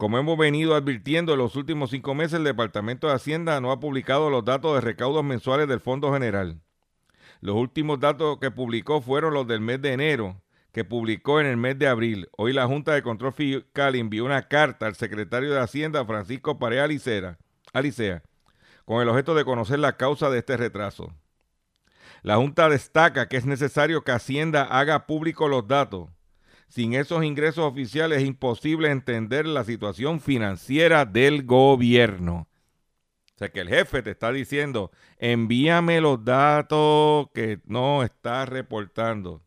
Como 0.00 0.16
hemos 0.16 0.38
venido 0.38 0.74
advirtiendo 0.74 1.34
en 1.34 1.40
los 1.40 1.56
últimos 1.56 1.90
cinco 1.90 2.14
meses, 2.14 2.38
el 2.38 2.44
Departamento 2.44 3.08
de 3.08 3.12
Hacienda 3.12 3.60
no 3.60 3.70
ha 3.70 3.80
publicado 3.80 4.30
los 4.30 4.42
datos 4.46 4.74
de 4.74 4.80
recaudos 4.80 5.22
mensuales 5.22 5.68
del 5.68 5.78
Fondo 5.78 6.10
General. 6.10 6.58
Los 7.42 7.56
últimos 7.56 8.00
datos 8.00 8.38
que 8.38 8.50
publicó 8.50 9.02
fueron 9.02 9.34
los 9.34 9.46
del 9.46 9.60
mes 9.60 9.82
de 9.82 9.92
enero, 9.92 10.40
que 10.72 10.86
publicó 10.86 11.38
en 11.38 11.48
el 11.48 11.58
mes 11.58 11.78
de 11.78 11.86
abril. 11.86 12.30
Hoy 12.38 12.54
la 12.54 12.66
Junta 12.66 12.94
de 12.94 13.02
Control 13.02 13.34
Fiscal 13.34 13.94
envió 13.94 14.24
una 14.24 14.48
carta 14.48 14.86
al 14.86 14.94
secretario 14.94 15.52
de 15.52 15.60
Hacienda, 15.60 16.02
Francisco 16.06 16.58
Parea 16.58 16.84
Alicea, 16.84 18.22
con 18.86 19.02
el 19.02 19.08
objeto 19.10 19.34
de 19.34 19.44
conocer 19.44 19.80
la 19.80 19.98
causa 19.98 20.30
de 20.30 20.38
este 20.38 20.56
retraso. 20.56 21.12
La 22.22 22.36
Junta 22.36 22.70
destaca 22.70 23.28
que 23.28 23.36
es 23.36 23.44
necesario 23.44 24.02
que 24.02 24.12
Hacienda 24.12 24.62
haga 24.62 25.06
público 25.06 25.46
los 25.46 25.68
datos. 25.68 26.08
Sin 26.70 26.94
esos 26.94 27.24
ingresos 27.24 27.64
oficiales 27.64 28.22
es 28.22 28.28
imposible 28.28 28.90
entender 28.90 29.44
la 29.44 29.64
situación 29.64 30.20
financiera 30.20 31.04
del 31.04 31.42
gobierno. 31.42 32.48
O 33.34 33.38
sea 33.38 33.50
que 33.50 33.60
el 33.60 33.68
jefe 33.68 34.02
te 34.02 34.12
está 34.12 34.30
diciendo, 34.30 34.92
envíame 35.18 36.00
los 36.00 36.24
datos 36.24 37.28
que 37.34 37.58
no 37.64 38.04
está 38.04 38.46
reportando. 38.46 39.42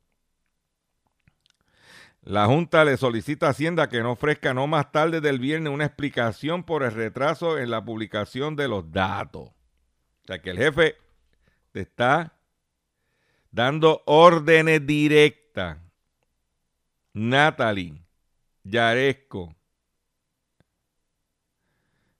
La 2.24 2.46
Junta 2.46 2.84
le 2.84 2.98
solicita 2.98 3.48
a 3.48 3.50
Hacienda 3.52 3.88
que 3.88 4.02
no 4.02 4.12
ofrezca 4.12 4.54
no 4.54 4.68
más 4.68 4.92
tarde 4.92 5.22
del 5.22 5.40
viernes 5.40 5.72
una 5.72 5.86
explicación 5.86 6.64
por 6.64 6.84
el 6.84 6.92
retraso 6.92 7.58
en 7.58 7.72
la 7.72 7.86
publicación 7.86 8.58
de 8.58 8.68
los 8.68 8.92
datos. 8.92 9.44
O 9.44 10.26
sea 10.28 10.42
que 10.42 10.50
el 10.50 10.58
jefe 10.58 10.98
te 11.72 11.82
está 11.82 12.38
dando 13.50 14.04
órdenes 14.06 14.86
directas. 14.86 15.83
Natalie, 17.14 18.02
Yaresco. 18.64 19.56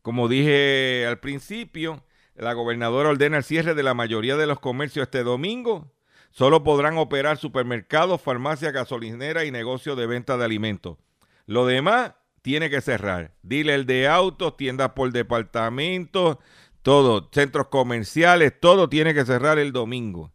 Como 0.02 0.28
dije 0.28 1.06
al 1.08 1.20
principio, 1.20 2.04
la 2.36 2.54
gobernadora 2.54 3.10
ordena 3.10 3.38
el 3.38 3.44
cierre 3.44 3.74
de 3.74 3.84
la 3.84 3.94
mayoría 3.94 4.38
de 4.38 4.48
los 4.48 4.60
comercios 4.60 5.04
este 5.04 5.24
domingo 5.24 5.94
Solo 6.34 6.64
podrán 6.64 6.98
operar 6.98 7.38
supermercados, 7.38 8.20
farmacias, 8.20 8.74
gasolineras 8.74 9.46
y 9.46 9.52
negocios 9.52 9.96
de 9.96 10.08
venta 10.08 10.36
de 10.36 10.44
alimentos. 10.44 10.98
Lo 11.46 11.68
demás 11.68 12.14
tiene 12.42 12.72
que 12.72 12.82
cerrar. 12.82 13.36
Dile 13.44 13.76
el 13.76 13.86
de 13.86 14.08
autos, 14.08 14.58
tiendas 14.58 14.94
por 14.94 15.12
departamento, 15.12 16.40
todo, 16.82 17.30
centros 17.32 17.68
comerciales, 17.68 18.60
todo 18.60 18.90
tiene 18.90 19.14
que 19.14 19.26
cerrar 19.26 19.60
el 19.60 19.72
domingo. 19.72 20.34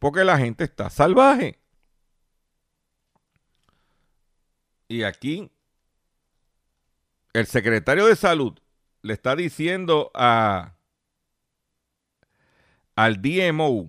Porque 0.00 0.24
la 0.24 0.36
gente 0.36 0.64
está 0.64 0.90
salvaje. 0.90 1.60
Y 4.88 5.02
aquí 5.02 5.50
el 7.32 7.46
secretario 7.46 8.06
de 8.06 8.16
salud 8.16 8.58
le 9.02 9.12
está 9.12 9.36
diciendo 9.36 10.10
a 10.14 10.76
al 12.94 13.20
DMO 13.20 13.88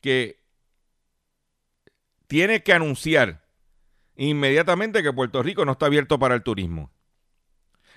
que 0.00 0.40
tiene 2.26 2.62
que 2.62 2.72
anunciar 2.72 3.46
inmediatamente 4.16 5.02
que 5.02 5.12
Puerto 5.12 5.42
Rico 5.42 5.64
no 5.64 5.72
está 5.72 5.86
abierto 5.86 6.18
para 6.18 6.34
el 6.34 6.42
turismo. 6.42 6.90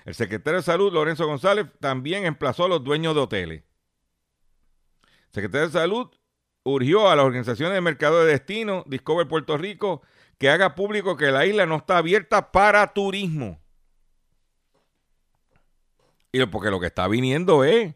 El 0.04 0.14
secretario 0.14 0.58
de 0.58 0.64
Salud, 0.64 0.92
Lorenzo 0.92 1.26
González, 1.26 1.66
también 1.80 2.26
emplazó 2.26 2.66
a 2.66 2.68
los 2.68 2.84
dueños 2.84 3.14
de 3.14 3.20
hoteles. 3.22 3.62
El 5.02 5.32
secretario 5.32 5.68
de 5.68 5.72
Salud 5.72 6.10
urgió 6.64 7.08
a 7.08 7.16
las 7.16 7.24
organizaciones 7.24 7.74
de 7.74 7.80
mercado 7.80 8.22
de 8.22 8.32
destino, 8.32 8.84
Discover 8.86 9.26
Puerto 9.26 9.56
Rico, 9.56 10.02
que 10.38 10.50
haga 10.50 10.74
público 10.74 11.16
que 11.16 11.30
la 11.30 11.46
isla 11.46 11.66
no 11.66 11.76
está 11.76 11.98
abierta 11.98 12.52
para 12.52 12.92
turismo. 12.92 13.60
Y 16.32 16.44
porque 16.46 16.70
lo 16.70 16.80
que 16.80 16.86
está 16.86 17.06
viniendo 17.06 17.62
es 17.62 17.94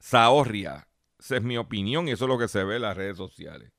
Zahorria, 0.00 0.88
esa 1.18 1.36
es 1.36 1.42
mi 1.42 1.56
opinión 1.56 2.08
y 2.08 2.12
eso 2.12 2.24
es 2.24 2.28
lo 2.28 2.38
que 2.38 2.48
se 2.48 2.64
ve 2.64 2.76
en 2.76 2.82
las 2.82 2.96
redes 2.96 3.16
sociales. 3.16 3.72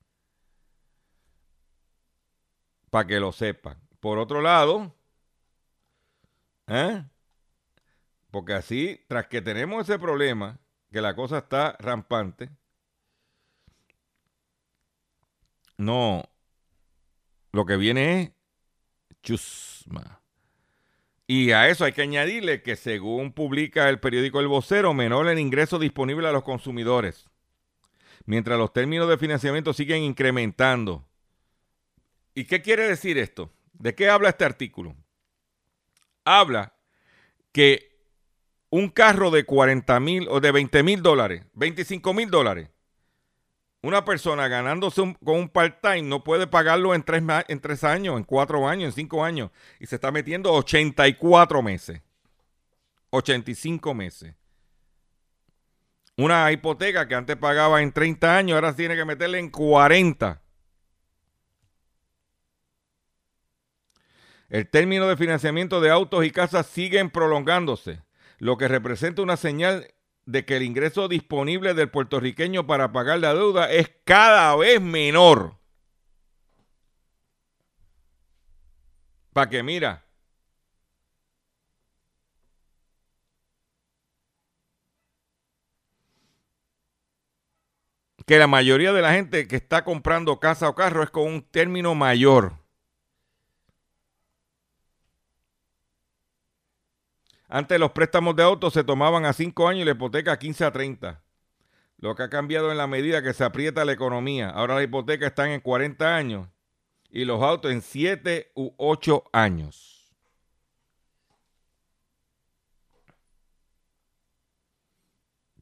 Para 2.89 3.07
que 3.07 3.19
lo 3.19 3.31
sepan. 3.31 3.77
Por 3.99 4.17
otro 4.17 4.41
lado, 4.41 4.95
¿eh? 6.67 7.03
porque 8.31 8.53
así, 8.53 9.03
tras 9.07 9.27
que 9.27 9.41
tenemos 9.41 9.81
ese 9.89 9.99
problema, 9.99 10.59
que 10.91 11.01
la 11.01 11.15
cosa 11.15 11.39
está 11.39 11.75
rampante, 11.79 12.49
no, 15.77 16.23
lo 17.51 17.65
que 17.65 17.77
viene 17.77 18.21
es 18.21 18.31
chusma. 19.21 20.21
Y 21.27 21.51
a 21.51 21.69
eso 21.69 21.85
hay 21.85 21.91
que 21.91 22.01
añadirle 22.01 22.63
que 22.63 22.75
según 22.75 23.33
publica 23.33 23.89
el 23.89 23.99
periódico 23.99 24.39
El 24.39 24.47
Vocero, 24.47 24.93
menor 24.93 25.27
el 25.27 25.39
ingreso 25.39 25.77
disponible 25.77 26.27
a 26.27 26.31
los 26.31 26.43
consumidores 26.43 27.29
mientras 28.29 28.59
los 28.59 28.71
términos 28.71 29.09
de 29.09 29.17
financiamiento 29.17 29.73
siguen 29.73 30.03
incrementando. 30.03 31.03
¿Y 32.35 32.45
qué 32.45 32.61
quiere 32.61 32.87
decir 32.87 33.17
esto? 33.17 33.51
¿De 33.73 33.95
qué 33.95 34.07
habla 34.07 34.29
este 34.29 34.45
artículo? 34.45 34.95
Habla 36.25 36.75
que 37.51 38.03
un 38.69 38.89
carro 38.89 39.31
de 39.31 39.45
40 39.45 39.99
mil 39.99 40.27
o 40.29 40.39
de 40.39 40.51
20 40.51 40.83
mil 40.83 41.01
dólares, 41.01 41.43
25 41.53 42.13
mil 42.13 42.29
dólares, 42.29 42.69
una 43.81 44.03
persona 44.03 44.47
ganándose 44.47 45.01
con 45.23 45.37
un 45.37 45.49
part-time 45.49 46.03
no 46.03 46.23
puede 46.23 46.47
pagarlo 46.47 46.93
en 46.93 47.03
tres, 47.03 47.23
en 47.47 47.59
tres 47.61 47.83
años, 47.83 48.17
en 48.17 48.23
cuatro 48.23 48.67
años, 48.67 48.87
en 48.87 48.91
cinco 48.93 49.23
años. 49.23 49.51
Y 49.79 49.85
se 49.85 49.95
está 49.95 50.11
metiendo 50.11 50.51
84 50.53 51.61
meses. 51.61 52.01
85 53.11 53.93
meses. 53.93 54.35
Una 56.17 56.51
hipoteca 56.51 57.07
que 57.07 57.15
antes 57.15 57.37
pagaba 57.37 57.81
en 57.81 57.93
30 57.93 58.37
años, 58.37 58.55
ahora 58.55 58.75
tiene 58.75 58.95
que 58.97 59.05
meterle 59.05 59.39
en 59.39 59.49
40. 59.49 60.41
El 64.49 64.67
término 64.67 65.07
de 65.07 65.15
financiamiento 65.15 65.79
de 65.79 65.89
autos 65.89 66.25
y 66.25 66.31
casas 66.31 66.65
siguen 66.65 67.09
prolongándose, 67.09 68.01
lo 68.39 68.57
que 68.57 68.67
representa 68.67 69.21
una 69.21 69.37
señal 69.37 69.93
de 70.31 70.45
que 70.45 70.57
el 70.57 70.63
ingreso 70.63 71.07
disponible 71.07 71.73
del 71.73 71.89
puertorriqueño 71.89 72.67
para 72.67 72.91
pagar 72.91 73.17
la 73.19 73.33
deuda 73.33 73.71
es 73.71 73.89
cada 74.03 74.55
vez 74.55 74.79
menor. 74.79 75.57
Para 79.33 79.49
que 79.49 79.63
mira, 79.63 80.05
que 88.27 88.37
la 88.37 88.45
mayoría 88.45 88.93
de 88.93 89.01
la 89.01 89.13
gente 89.13 89.47
que 89.47 89.55
está 89.55 89.83
comprando 89.83 90.39
casa 90.39 90.69
o 90.69 90.75
carro 90.75 91.01
es 91.01 91.09
con 91.09 91.25
un 91.25 91.41
término 91.41 91.95
mayor. 91.95 92.58
Antes 97.51 97.79
los 97.79 97.91
préstamos 97.91 98.35
de 98.35 98.43
autos 98.43 98.73
se 98.73 98.83
tomaban 98.83 99.25
a 99.25 99.33
5 99.33 99.67
años 99.67 99.81
y 99.81 99.85
la 99.85 99.91
hipoteca 99.91 100.33
a 100.33 100.39
15 100.39 100.65
a 100.65 100.71
30. 100.71 101.23
Lo 101.97 102.15
que 102.15 102.23
ha 102.23 102.29
cambiado 102.29 102.71
en 102.71 102.77
la 102.77 102.85
medida 102.85 103.23
que 103.23 103.33
se 103.33 103.43
aprieta 103.43 103.83
la 103.83 103.91
economía. 103.91 104.51
Ahora 104.51 104.75
la 104.75 104.83
hipoteca 104.83 105.25
están 105.25 105.49
en 105.49 105.59
40 105.59 106.15
años 106.15 106.47
y 107.09 107.25
los 107.25 107.41
autos 107.41 107.71
en 107.71 107.81
7 107.81 108.51
u 108.53 108.71
8 108.77 109.23
años. 109.33 110.13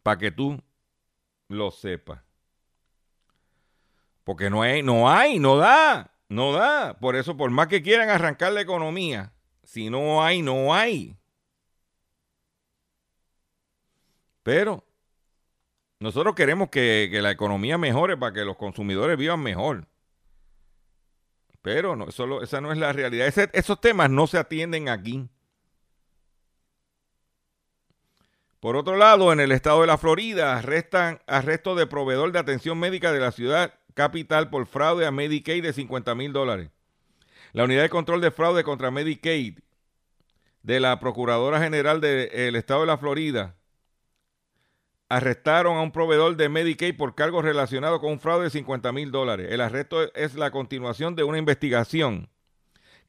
Para 0.03 0.17
que 0.17 0.31
tú 0.31 0.61
lo 1.47 1.71
sepas. 1.71 2.19
Porque 4.25 4.49
no 4.49 4.61
hay, 4.61 4.83
no 4.83 5.09
hay, 5.09 5.39
no 5.39 5.55
da, 5.55 6.11
no 6.27 6.51
da. 6.51 6.99
Por 6.99 7.15
eso, 7.15 7.37
por 7.37 7.49
más 7.49 7.67
que 7.67 7.81
quieran 7.81 8.09
arrancar 8.09 8.51
la 8.51 8.59
economía, 8.59 9.31
si 9.63 9.89
no 9.89 10.21
hay, 10.21 10.41
no 10.41 10.73
hay. 10.73 11.17
Pero 14.47 14.81
nosotros 15.99 16.33
queremos 16.33 16.69
que, 16.69 17.09
la 17.21 17.31
economía 17.31 17.77
mejore 17.77 18.15
para 18.15 18.31
que 18.31 18.45
los 18.45 18.55
consumidores 18.55 19.17
vivan 19.17 19.41
mejor. 19.41 19.89
Pero 21.61 21.97
no, 21.97 22.07
eso, 22.07 22.41
esa 22.41 22.61
no 22.61 22.71
es 22.71 22.77
la 22.77 22.93
realidad. 22.93 23.27
esos 23.51 23.81
temas 23.81 24.09
no 24.09 24.25
se 24.25 24.37
atienden 24.37 24.87
aquí. 24.87 25.27
Por 28.61 28.77
otro 28.77 28.95
lado, 28.95 29.33
en 29.33 29.41
el 29.41 29.51
estado 29.51 29.81
de 29.81 29.87
la 29.87 29.97
Florida 29.97 30.55
arrestan 30.55 31.19
arresto 31.27 31.75
de 31.75 31.85
proveedor 31.85 32.31
de 32.31 32.39
atención 32.39 32.79
médica 32.79 33.11
de 33.11 33.19
la 33.19 33.33
ciudad 33.33 33.73
capital 33.95 34.49
por 34.49 34.65
fraude 34.65 35.05
a 35.05 35.11
Medicaid 35.11 35.61
de 35.61 35.73
50 35.73 36.15
mil 36.15 36.31
dólares. 36.31 36.69
La 37.51 37.65
unidad 37.65 37.81
de 37.81 37.89
control 37.89 38.21
de 38.21 38.31
fraude 38.31 38.63
contra 38.63 38.91
Medicaid 38.91 39.59
de 40.63 40.79
la 40.79 41.01
Procuradora 41.01 41.59
General 41.59 41.99
del 41.99 42.55
Estado 42.55 42.79
de 42.79 42.87
la 42.87 42.97
Florida 42.97 43.57
arrestaron 45.09 45.77
a 45.77 45.81
un 45.81 45.91
proveedor 45.91 46.35
de 46.35 46.49
Medicaid 46.49 46.97
por 46.97 47.15
cargos 47.15 47.43
relacionados 47.45 47.99
con 47.99 48.11
un 48.11 48.19
fraude 48.19 48.45
de 48.45 48.49
50 48.49 48.91
mil 48.91 49.11
dólares. 49.11 49.47
El 49.51 49.61
arresto 49.61 50.13
es 50.13 50.35
la 50.35 50.51
continuación 50.51 51.15
de 51.15 51.23
una 51.23 51.37
investigación 51.37 52.29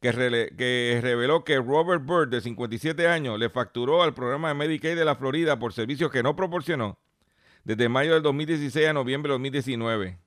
que, 0.00 0.12
reveló 0.12 1.44
que 1.44 1.56
Robert 1.58 2.04
Bird, 2.06 2.28
de 2.28 2.40
57 2.40 3.08
años, 3.08 3.38
le 3.38 3.50
facturó 3.50 4.02
al 4.02 4.14
programa 4.14 4.48
de 4.48 4.54
Medicaid 4.54 4.96
de 4.96 5.04
la 5.04 5.16
Florida 5.16 5.58
por 5.58 5.72
servicios 5.72 6.10
que 6.12 6.22
no 6.22 6.36
proporcionó 6.36 6.98
desde 7.64 7.88
mayo 7.88 8.14
del 8.14 8.22
2016 8.22 8.86
a 8.88 8.92
noviembre 8.92 9.32
del 9.32 9.40
2019 9.42 10.18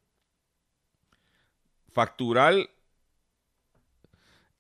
facturar 1.94 2.54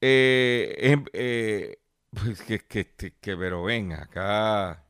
eh, 0.01 0.76
em- 0.80 1.05
eh, 1.14 1.78
pues 2.12 2.41
que, 2.41 2.59
que, 2.59 2.88
que- 2.95 3.38
pero 3.38 3.64
ven 3.64 3.93
acá. 3.93 4.84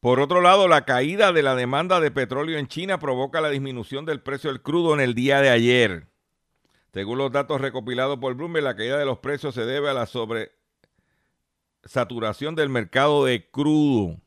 Por 0.00 0.20
otro 0.20 0.40
lado, 0.40 0.68
la 0.68 0.84
caída 0.84 1.32
de 1.32 1.42
la 1.42 1.56
demanda 1.56 1.98
de 1.98 2.12
petróleo 2.12 2.58
en 2.58 2.68
China 2.68 3.00
provoca 3.00 3.40
la 3.40 3.50
disminución 3.50 4.04
del 4.04 4.20
precio 4.20 4.50
del 4.50 4.62
crudo 4.62 4.94
en 4.94 5.00
el 5.00 5.14
día 5.14 5.40
de 5.40 5.50
ayer. 5.50 6.06
Según 6.92 7.18
los 7.18 7.32
datos 7.32 7.60
recopilados 7.60 8.18
por 8.18 8.34
Bloomberg, 8.34 8.64
la 8.64 8.76
caída 8.76 8.96
de 8.96 9.04
los 9.04 9.18
precios 9.18 9.52
se 9.54 9.64
debe 9.64 9.90
a 9.90 9.94
la 9.94 10.06
sobresaturación 10.06 12.54
del 12.54 12.68
mercado 12.68 13.24
de 13.24 13.50
crudo, 13.50 14.20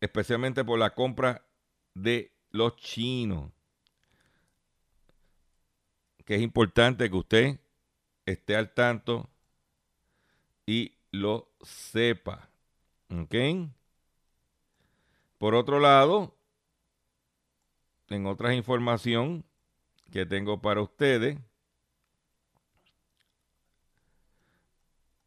especialmente 0.00 0.64
por 0.64 0.78
la 0.78 0.94
compra 0.94 1.44
de 1.94 2.32
los 2.50 2.76
chinos. 2.76 3.52
Que 6.24 6.36
es 6.36 6.42
importante 6.42 7.10
que 7.10 7.16
usted 7.16 7.60
esté 8.24 8.56
al 8.56 8.72
tanto 8.72 9.28
y 10.66 10.95
lo 11.10 11.50
sepa. 11.62 12.50
¿Ok? 13.10 13.34
Por 15.38 15.54
otro 15.54 15.80
lado, 15.80 16.36
en 18.08 18.26
otras 18.26 18.54
información 18.54 19.44
que 20.10 20.24
tengo 20.24 20.60
para 20.60 20.80
ustedes, 20.80 21.38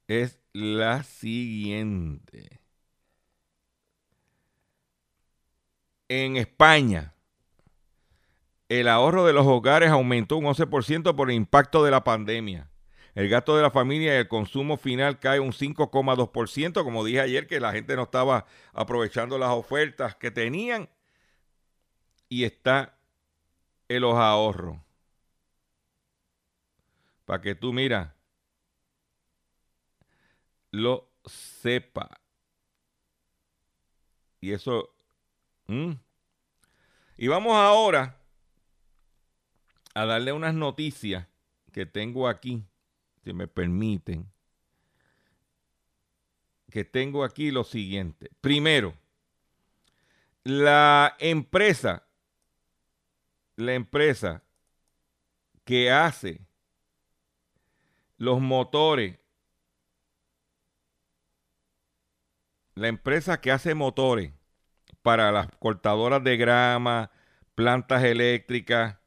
es 0.08 0.40
la 0.54 1.04
siguiente. 1.04 2.62
En 6.08 6.38
España, 6.38 7.14
el 8.68 8.88
ahorro 8.88 9.26
de 9.26 9.34
los 9.34 9.46
hogares 9.46 9.92
aumentó 9.92 10.38
un 10.38 10.46
11% 10.46 11.16
por 11.16 11.30
el 11.30 11.36
impacto 11.36 11.84
de 11.84 11.92
la 11.92 12.04
pandemia. 12.04 12.70
El 13.16 13.30
gasto 13.30 13.56
de 13.56 13.64
la 13.64 13.72
familia 13.72 14.16
y 14.16 14.18
el 14.18 14.28
consumo 14.28 14.78
final 14.78 15.20
cae 15.20 15.40
un 15.40 15.52
5,2%. 15.52 16.84
Como 16.84 17.04
dije 17.04 17.22
ayer, 17.22 17.48
que 17.48 17.60
la 17.60 17.72
gente 17.72 17.96
no 17.96 18.04
estaba 18.04 18.46
aprovechando 18.74 19.38
las 19.38 19.50
ofertas 19.50 20.16
que 20.16 20.32
tenían. 20.32 20.90
Y 22.28 22.44
está 22.44 22.98
en 23.88 24.02
los 24.02 24.16
ahorros. 24.16 24.78
Para 27.26 27.42
que 27.42 27.56
tú, 27.56 27.74
mira, 27.74 28.16
lo 30.72 31.10
sepa. 31.26 32.20
Y 34.42 34.54
eso... 34.54 34.94
¿Mm? 35.68 35.94
Y 37.18 37.28
vamos 37.28 37.54
ahora 37.54 38.18
a 39.94 40.06
darle 40.06 40.32
unas 40.32 40.54
noticias 40.54 41.28
que 41.74 41.86
tengo 41.86 42.28
aquí, 42.28 42.64
si 43.30 43.34
me 43.34 43.48
permiten. 43.48 44.28
Que 46.72 46.84
tengo 46.84 47.24
aquí 47.24 47.52
lo 47.52 47.64
siguiente. 47.64 48.32
Primero, 48.42 48.96
la 50.44 51.16
empresa, 51.20 52.08
la 53.56 53.74
empresa 53.76 54.44
que 55.64 55.92
hace 55.92 56.42
los 58.18 58.42
motores, 58.42 59.20
la 62.74 62.88
empresa 62.88 63.42
que 63.42 63.52
hace 63.52 63.76
motores 63.76 64.34
para 65.04 65.32
las 65.32 65.48
cortadoras 65.60 66.24
de 66.24 66.36
grama, 66.36 67.12
plantas 67.54 68.04
eléctricas, 68.04 68.98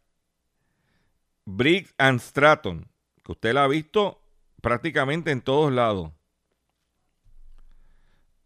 Briggs 1.45 1.93
and 1.99 2.21
Stratton, 2.21 2.92
que 3.23 3.33
usted 3.33 3.55
la 3.55 3.65
ha 3.65 3.69
visto 3.69 4.21
prácticamente 4.61 5.31
en 5.31 5.41
todos 5.41 5.73
lados. 5.73 6.11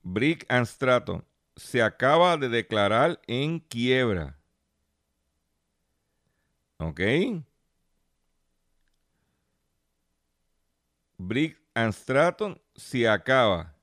Briggs 0.03 0.47
and 0.49 0.66
se 1.57 1.83
acaba 1.83 2.37
de 2.37 2.49
declarar 2.49 3.20
en 3.27 3.59
quiebra. 3.59 4.39
¿Ok? 6.79 7.01
Briggs 11.18 11.59
and 11.74 11.93
Stratton 11.93 12.61
se 12.74 13.09
acaba 13.09 13.74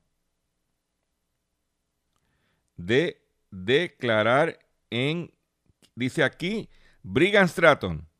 de 2.78 3.20
declarar 3.50 4.60
en, 4.90 5.34
dice 5.96 6.24
aquí, 6.24 6.70
Briggs 7.02 7.38
and 7.38 7.50
Stratton 7.50 8.13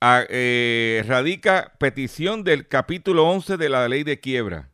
a- 0.00 0.24
eh, 0.28 1.04
radica 1.06 1.72
petición 1.78 2.42
del 2.44 2.66
capítulo 2.68 3.28
11 3.28 3.56
de 3.56 3.68
la 3.68 3.88
ley 3.88 4.02
de 4.02 4.18
quiebra 4.20 4.70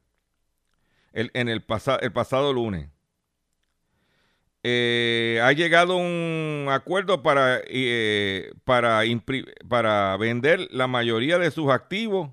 el- 1.12 1.30
en 1.34 1.48
el, 1.48 1.64
el 2.00 2.12
pasado 2.12 2.52
lunes. 2.52 2.88
Eh, 4.62 5.40
ha 5.42 5.52
llegado 5.52 5.96
un 5.96 6.66
acuerdo 6.70 7.22
para, 7.22 7.60
eh, 7.66 8.52
para, 8.64 9.02
para 9.68 10.16
vender 10.16 10.68
la 10.72 10.88
mayoría 10.88 11.38
de 11.38 11.50
sus 11.52 11.70
activos 11.70 12.30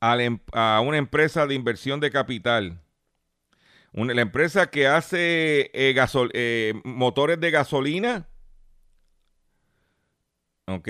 a, 0.00 0.20
em- 0.22 0.38
a 0.52 0.80
una 0.84 0.98
empresa 0.98 1.46
de 1.46 1.54
inversión 1.54 2.00
de 2.00 2.10
capital. 2.10 2.80
Una- 3.92 4.14
la 4.14 4.22
empresa 4.22 4.70
que 4.70 4.86
hace 4.86 5.70
gasol- 5.94 6.30
motores 6.84 7.40
de 7.40 7.50
gasolina 7.50 8.28
¿ok? 10.70 10.88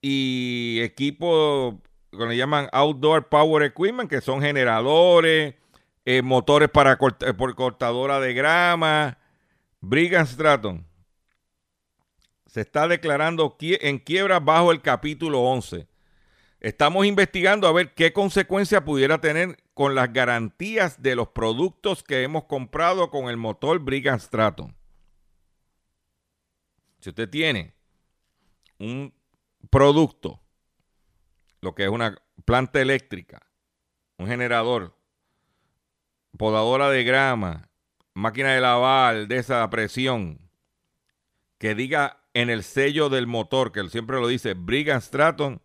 Y 0.00 0.80
equipo 0.82 1.80
que 2.10 2.26
le 2.26 2.36
llaman 2.36 2.68
Outdoor 2.72 3.28
Power 3.28 3.62
Equipment, 3.62 4.08
que 4.08 4.20
son 4.20 4.40
generadores, 4.40 5.54
eh, 6.04 6.22
motores 6.22 6.68
para 6.68 6.92
eh, 7.20 7.34
por 7.34 7.54
cortadora 7.54 8.20
de 8.20 8.34
grama. 8.34 9.18
Brigham 9.80 10.26
Stratton 10.26 10.86
se 12.46 12.62
está 12.62 12.88
declarando 12.88 13.56
en 13.60 13.98
quiebra 13.98 14.40
bajo 14.40 14.72
el 14.72 14.82
capítulo 14.82 15.40
11. 15.42 15.86
Estamos 16.58 17.06
investigando 17.06 17.68
a 17.68 17.72
ver 17.72 17.94
qué 17.94 18.12
consecuencia 18.12 18.84
pudiera 18.84 19.20
tener 19.20 19.56
con 19.72 19.94
las 19.94 20.12
garantías 20.12 21.00
de 21.00 21.14
los 21.14 21.28
productos 21.28 22.02
que 22.02 22.22
hemos 22.22 22.44
comprado 22.44 23.08
con 23.08 23.30
el 23.30 23.36
motor 23.36 23.78
Brigham 23.78 24.18
Stratton. 24.18 24.76
Si 26.98 27.10
usted 27.10 27.30
tiene 27.30 27.72
un 28.80 29.14
producto, 29.68 30.40
lo 31.60 31.74
que 31.74 31.84
es 31.84 31.90
una 31.90 32.16
planta 32.44 32.80
eléctrica, 32.80 33.46
un 34.16 34.26
generador, 34.26 34.96
podadora 36.36 36.90
de 36.90 37.04
grama, 37.04 37.68
máquina 38.14 38.52
de 38.52 38.60
lavar 38.60 39.28
de 39.28 39.36
esa 39.36 39.68
presión, 39.70 40.40
que 41.58 41.74
diga 41.74 42.22
en 42.32 42.48
el 42.48 42.62
sello 42.62 43.08
del 43.10 43.26
motor, 43.26 43.70
que 43.70 43.86
siempre 43.88 44.18
lo 44.18 44.26
dice 44.26 44.54
Brigham 44.54 45.00
Stratton, 45.00 45.60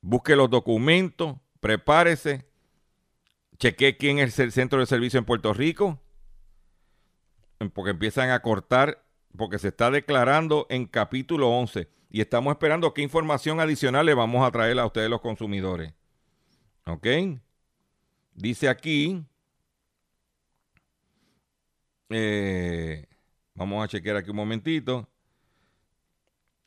busque 0.00 0.34
los 0.34 0.50
documentos, 0.50 1.36
prepárese, 1.60 2.44
cheque 3.58 3.96
quién 3.96 4.18
es 4.18 4.38
el 4.40 4.50
centro 4.50 4.80
de 4.80 4.86
servicio 4.86 5.18
en 5.18 5.24
Puerto 5.24 5.54
Rico, 5.54 6.00
porque 7.72 7.92
empiezan 7.92 8.30
a 8.30 8.42
cortar 8.42 9.01
porque 9.36 9.58
se 9.58 9.68
está 9.68 9.90
declarando 9.90 10.66
en 10.70 10.86
capítulo 10.86 11.48
11 11.50 11.88
y 12.10 12.20
estamos 12.20 12.52
esperando 12.52 12.92
qué 12.92 13.02
información 13.02 13.60
adicional 13.60 14.06
le 14.06 14.14
vamos 14.14 14.46
a 14.46 14.50
traer 14.50 14.78
a 14.78 14.86
ustedes 14.86 15.08
los 15.08 15.20
consumidores. 15.20 15.94
¿Ok? 16.86 17.06
Dice 18.34 18.68
aquí, 18.68 19.24
eh, 22.10 23.06
vamos 23.54 23.84
a 23.84 23.88
chequear 23.88 24.16
aquí 24.16 24.30
un 24.30 24.36
momentito, 24.36 25.08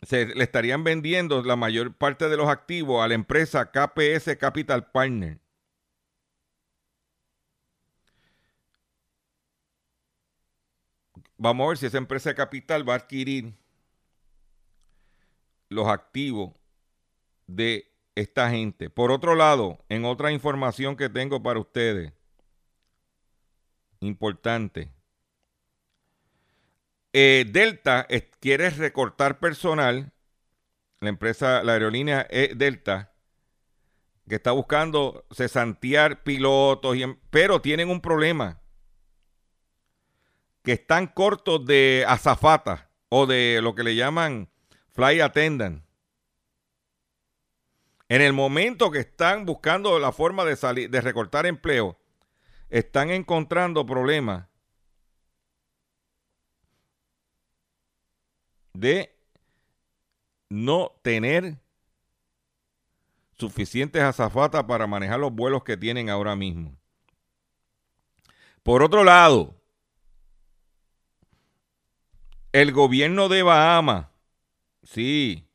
se 0.01 0.27
le 0.27 0.43
estarían 0.43 0.83
vendiendo 0.83 1.41
la 1.43 1.55
mayor 1.55 1.95
parte 1.95 2.29
de 2.29 2.37
los 2.37 2.47
activos 2.47 3.03
a 3.03 3.07
la 3.07 3.15
empresa 3.15 3.71
KPS 3.71 4.35
Capital 4.37 4.91
Partner. 4.91 5.39
Vamos 11.37 11.65
a 11.65 11.69
ver 11.69 11.77
si 11.77 11.85
esa 11.85 11.97
empresa 11.97 12.29
de 12.29 12.35
capital 12.35 12.87
va 12.87 12.93
a 12.93 12.97
adquirir 12.97 13.53
los 15.69 15.87
activos 15.87 16.53
de 17.47 17.91
esta 18.15 18.49
gente. 18.49 18.89
Por 18.89 19.11
otro 19.11 19.35
lado, 19.35 19.83
en 19.89 20.05
otra 20.05 20.31
información 20.31 20.95
que 20.95 21.09
tengo 21.09 21.43
para 21.43 21.59
ustedes, 21.59 22.13
importante, 23.99 24.91
eh, 27.11 27.45
Delta 27.49 28.07
quiere 28.39 28.69
recortar 28.69 29.39
personal, 29.39 30.11
la 31.01 31.09
empresa, 31.09 31.63
la 31.63 31.73
aerolínea 31.73 32.27
Delta, 32.55 33.11
que 34.27 34.35
está 34.35 34.51
buscando 34.51 35.25
cesantear 35.31 36.23
pilotos, 36.23 36.95
y 36.95 37.03
em- 37.03 37.19
pero 37.29 37.61
tienen 37.61 37.89
un 37.89 38.01
problema 38.01 38.59
que 40.65 40.73
están 40.73 41.07
cortos 41.07 41.65
de 41.65 42.03
azafata 42.07 42.89
o 43.09 43.27
de 43.27 43.59
lo 43.61 43.75
que 43.75 43.83
le 43.83 43.95
llaman 43.95 44.49
fly 44.93 45.21
attendant. 45.21 45.85
En 48.09 48.21
el 48.21 48.33
momento 48.33 48.91
que 48.91 48.99
están 48.99 49.45
buscando 49.45 49.97
la 49.99 50.11
forma 50.11 50.43
de 50.43 50.55
salir, 50.55 50.89
de 50.89 51.01
recortar 51.01 51.45
empleo, 51.45 51.97
están 52.69 53.11
encontrando 53.11 53.85
problemas 53.85 54.47
de 58.73 59.15
no 60.49 60.91
tener 61.03 61.57
suficientes 63.37 64.01
azafatas 64.01 64.63
para 64.63 64.87
manejar 64.87 65.19
los 65.19 65.31
vuelos 65.31 65.63
que 65.63 65.77
tienen 65.77 66.09
ahora 66.09 66.35
mismo. 66.35 66.75
Por 68.63 68.81
otro 68.81 69.03
lado, 69.03 69.55
el 72.55 72.71
gobierno 72.71 73.27
de 73.27 73.43
Bahamas, 73.43 74.07
sí, 74.81 75.45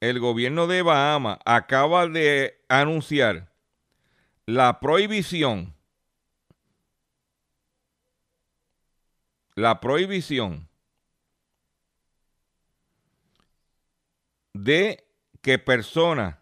el 0.00 0.20
gobierno 0.20 0.66
de 0.66 0.80
Bahamas 0.80 1.38
acaba 1.44 2.06
de 2.06 2.58
anunciar 2.66 3.52
la 4.46 4.80
prohibición, 4.80 5.74
la 9.54 9.80
prohibición 9.80 10.66
de 14.54 15.06
que 15.42 15.58
personas 15.58 16.36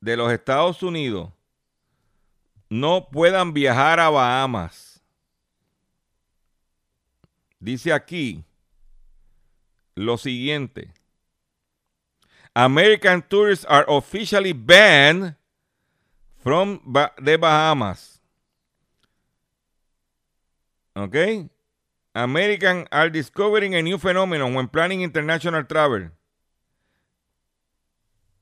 de 0.00 0.16
los 0.16 0.32
Estados 0.32 0.82
Unidos 0.82 1.34
no 2.70 3.10
puedan 3.10 3.52
viajar 3.52 4.00
a 4.00 4.08
Bahamas. 4.08 5.02
Dice 7.60 7.92
aquí 7.92 8.42
lo 9.96 10.18
siguiente. 10.18 10.92
American 12.54 13.22
tourists 13.22 13.66
are 13.68 13.84
officially 13.88 14.52
banned 14.52 15.34
from 16.38 16.80
the 17.20 17.36
Bahamas. 17.36 18.20
Okay? 20.96 21.48
Americans 22.14 22.86
are 22.90 23.10
discovering 23.10 23.74
a 23.74 23.82
new 23.82 23.98
phenomenon 23.98 24.54
when 24.54 24.68
planning 24.68 25.02
international 25.02 25.64
travel. 25.64 26.10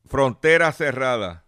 Frontera 0.07 0.71
cerrada. 0.71 1.43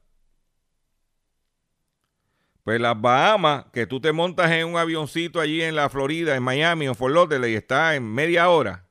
Pues 2.65 2.81
las 2.81 3.01
Bahamas, 3.01 3.67
que 3.73 3.87
tú 3.87 4.01
te 4.01 4.11
montas 4.11 4.51
en 4.51 4.67
un 4.67 4.77
avioncito 4.77 5.41
allí 5.41 5.63
en 5.63 5.77
la 5.77 5.89
Florida, 5.89 6.35
en 6.35 6.43
Miami 6.43 6.89
o 6.89 6.95
Fort 6.95 7.15
Lauderdale 7.15 7.51
y 7.51 7.55
está 7.55 7.95
en 7.95 8.13
media 8.13 8.49
hora 8.49 8.86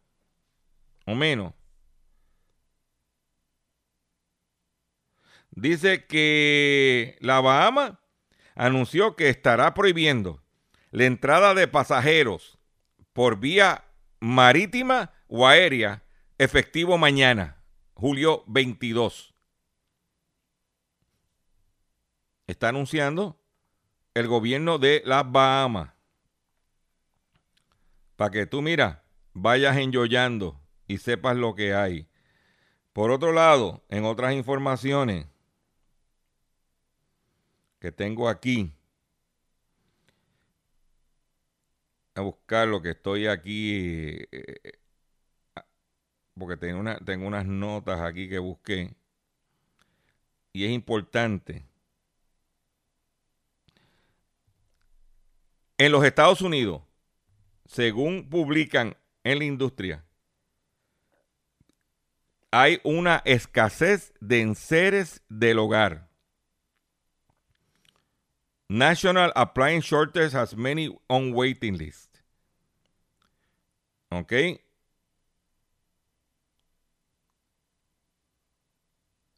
o 1.05 1.15
menos. 1.15 1.53
Dice 5.51 6.05
que 6.05 7.17
la 7.21 7.39
Bahama 7.39 8.01
anunció 8.55 9.15
que 9.15 9.29
estará 9.29 9.73
prohibiendo 9.73 10.43
la 10.91 11.05
entrada 11.05 11.53
de 11.53 11.67
pasajeros 11.67 12.57
por 13.13 13.39
vía 13.39 13.85
marítima 14.19 15.13
o 15.27 15.47
aérea 15.47 16.03
efectivo 16.37 16.97
mañana, 16.97 17.63
julio 17.93 18.43
22. 18.47 19.33
Está 22.47 22.69
anunciando 22.69 23.39
el 24.13 24.27
gobierno 24.27 24.77
de 24.77 25.01
las 25.05 25.29
Bahamas. 25.29 25.93
Para 28.15 28.31
que 28.31 28.45
tú, 28.45 28.61
mira, 28.61 29.03
vayas 29.33 29.77
enjoyando 29.77 30.64
y 30.87 30.97
sepas 30.97 31.35
lo 31.35 31.55
que 31.55 31.73
hay. 31.73 32.07
Por 32.93 33.11
otro 33.11 33.31
lado, 33.31 33.83
en 33.89 34.05
otras 34.05 34.33
informaciones 34.33 35.27
que 37.79 37.91
tengo 37.91 38.29
aquí, 38.29 38.73
a 42.15 42.21
buscar 42.21 42.67
lo 42.67 42.81
que 42.81 42.91
estoy 42.91 43.27
aquí, 43.27 44.25
eh, 44.31 44.79
porque 46.37 46.57
tengo, 46.57 46.79
una, 46.79 46.97
tengo 46.99 47.27
unas 47.27 47.45
notas 47.45 47.99
aquí 48.01 48.29
que 48.29 48.39
busqué, 48.39 48.95
y 50.53 50.65
es 50.65 50.71
importante 50.71 51.65
En 55.77 55.91
los 55.91 56.05
Estados 56.05 56.41
Unidos, 56.41 56.81
según 57.65 58.29
publican 58.29 58.95
en 59.25 59.39
la 59.39 59.43
industria, 59.43 60.05
hay 62.55 62.79
una 62.85 63.21
escasez 63.25 64.13
de 64.21 64.39
enseres 64.39 65.21
del 65.27 65.59
hogar. 65.59 66.07
National 68.69 69.33
Appliance 69.35 69.85
Shortage 69.85 70.33
has 70.33 70.55
many 70.55 70.89
on 71.09 71.33
waiting 71.33 71.77
list. 71.77 72.19
¿Ok? 74.09 74.31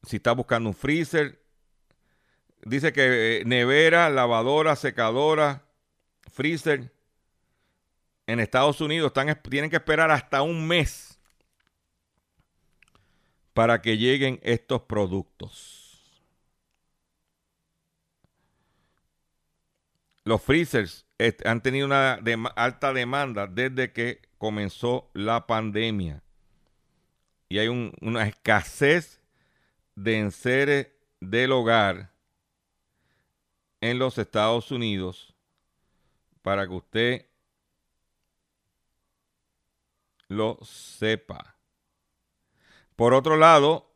Si 0.03 0.17
está 0.17 0.33
buscando 0.33 0.69
un 0.69 0.75
freezer, 0.75 1.41
dice 2.63 2.93
que 2.93 3.39
eh, 3.39 3.45
nevera, 3.45 4.11
lavadora, 4.11 4.75
secadora, 4.75 5.65
freezer 6.31 6.93
en 8.27 8.39
Estados 8.39 8.79
Unidos 8.79 9.07
están, 9.07 9.41
tienen 9.49 9.71
que 9.71 9.77
esperar 9.77 10.11
hasta 10.11 10.43
un 10.43 10.67
mes 10.67 11.16
para 13.57 13.81
que 13.81 13.97
lleguen 13.97 14.39
estos 14.43 14.83
productos. 14.83 16.13
Los 20.23 20.43
freezers 20.43 21.07
han 21.43 21.63
tenido 21.63 21.87
una 21.87 22.19
alta 22.55 22.93
demanda 22.93 23.47
desde 23.47 23.91
que 23.93 24.21
comenzó 24.37 25.09
la 25.15 25.47
pandemia. 25.47 26.21
Y 27.49 27.57
hay 27.57 27.67
una 27.67 28.27
escasez 28.27 29.23
de 29.95 30.19
enseres 30.19 30.89
del 31.19 31.51
hogar 31.51 32.13
en 33.81 33.97
los 33.97 34.19
Estados 34.19 34.69
Unidos 34.69 35.33
para 36.43 36.67
que 36.67 36.73
usted 36.75 37.25
lo 40.27 40.59
sepa. 40.61 41.56
Por 42.97 43.13
otro 43.13 43.37
lado, 43.37 43.93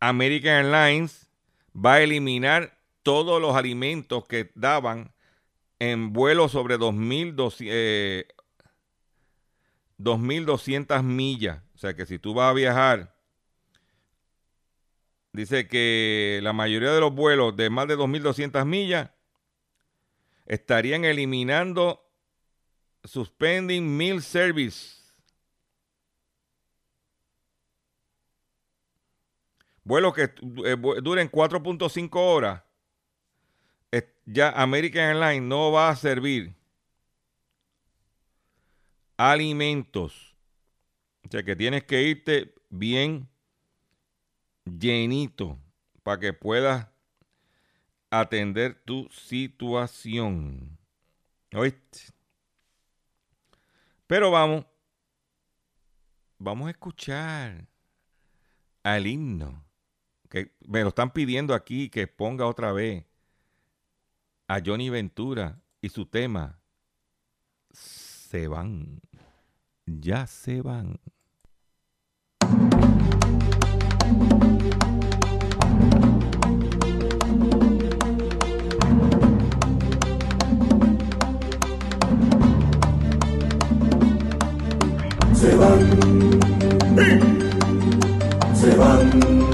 American 0.00 0.66
Airlines 0.66 1.30
va 1.74 1.94
a 1.94 2.02
eliminar 2.02 2.76
todos 3.04 3.40
los 3.40 3.54
alimentos 3.54 4.26
que 4.26 4.50
daban 4.56 5.14
en 5.78 6.12
vuelos 6.12 6.50
sobre 6.50 6.76
2.200 6.76 7.56
eh, 7.70 8.26
millas. 11.04 11.62
O 11.76 11.78
sea 11.78 11.94
que 11.94 12.04
si 12.04 12.18
tú 12.18 12.34
vas 12.34 12.50
a 12.50 12.54
viajar, 12.54 13.14
dice 15.32 15.68
que 15.68 16.40
la 16.42 16.52
mayoría 16.52 16.90
de 16.90 17.00
los 17.00 17.14
vuelos 17.14 17.54
de 17.54 17.70
más 17.70 17.86
de 17.86 17.96
2.200 17.96 18.64
millas 18.64 19.10
estarían 20.46 21.04
eliminando 21.04 22.10
suspending 23.04 23.96
meal 23.96 24.20
service. 24.20 25.03
Vuelos 29.84 30.14
que 30.14 30.22
eh, 30.22 30.76
duren 31.02 31.30
4.5 31.30 32.10
horas. 32.14 32.62
Ya 34.26 34.50
American 34.50 35.02
Airlines 35.02 35.42
no 35.42 35.70
va 35.70 35.90
a 35.90 35.96
servir 35.96 36.54
alimentos. 39.16 40.34
O 41.26 41.30
sea 41.30 41.42
que 41.42 41.54
tienes 41.54 41.84
que 41.84 42.02
irte 42.02 42.54
bien 42.70 43.28
llenito 44.64 45.58
para 46.02 46.20
que 46.20 46.32
puedas 46.32 46.88
atender 48.10 48.74
tu 48.84 49.08
situación. 49.10 50.78
¿Oíste? 51.52 52.14
Pero 54.06 54.30
vamos, 54.30 54.66
vamos 56.38 56.68
a 56.68 56.70
escuchar 56.70 57.66
al 58.82 59.06
himno, 59.06 59.64
que 60.34 60.50
me 60.66 60.82
lo 60.82 60.88
están 60.88 61.12
pidiendo 61.12 61.54
aquí 61.54 61.88
que 61.88 62.08
ponga 62.08 62.46
otra 62.46 62.72
vez 62.72 63.04
a 64.48 64.60
Johnny 64.66 64.90
Ventura 64.90 65.62
y 65.80 65.90
su 65.90 66.06
tema 66.06 66.58
se 67.70 68.48
van. 68.48 69.00
Ya 69.86 70.26
se 70.26 70.60
van. 70.60 70.98
Se 85.32 85.54
van. 85.54 86.40
Se 88.52 88.76
van. 88.76 89.53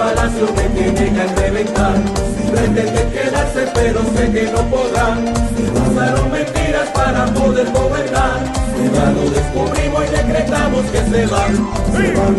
palacio 0.00 0.46
me 0.56 0.62
tienen 0.70 1.20
al 1.20 1.36
reventar. 1.36 1.96
Pretenden 2.50 3.10
quedarse, 3.10 3.68
pero 3.74 4.00
sé 4.16 4.32
que 4.32 4.44
no 4.50 4.62
podrán. 4.70 5.18
Usaron 5.90 6.32
mentiras 6.32 6.88
para 6.94 7.26
poder 7.26 7.70
gobernar. 7.70 8.40
Ya 8.94 9.10
lo 9.10 9.28
descubrimos 9.28 10.02
y 10.06 10.10
decretamos 10.16 10.86
que 10.86 11.00
se 11.10 11.26
van. 11.26 11.52
Se 11.94 12.06
van. 12.16 12.36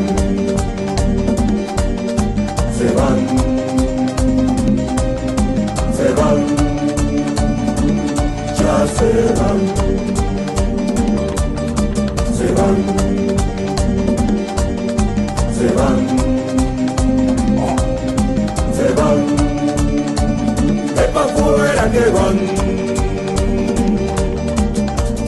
Se 2.77 2.87
van. 2.97 3.17
Se 5.97 6.07
van. 6.17 6.39
Ya 8.59 8.75
se 8.97 9.09
van. 9.39 9.59
Se 12.37 12.47
van. 12.57 12.77
Se 15.53 15.67
van. 15.75 16.30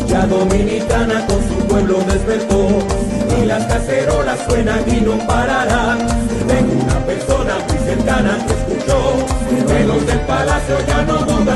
Ya 0.08 0.28
Dominicana 0.28 1.26
con 1.26 1.41
su 1.47 1.56
pueblo 1.68 1.97
despertó 2.06 2.68
y 3.41 3.45
las 3.47 3.66
cacerolas 3.66 4.39
suenan 4.47 4.84
y 4.88 5.01
no 5.01 5.18
pararán. 5.26 5.97
Tengo 6.47 6.84
una 6.84 6.99
persona 7.08 7.56
muy 7.68 7.78
cercana 7.80 8.38
que 8.45 8.54
escuchó 8.54 9.16
que 9.68 9.84
los 9.84 10.06
del 10.06 10.20
palacio 10.22 10.76
ya 10.88 11.01
no 11.01 11.18
dudan 11.26 11.53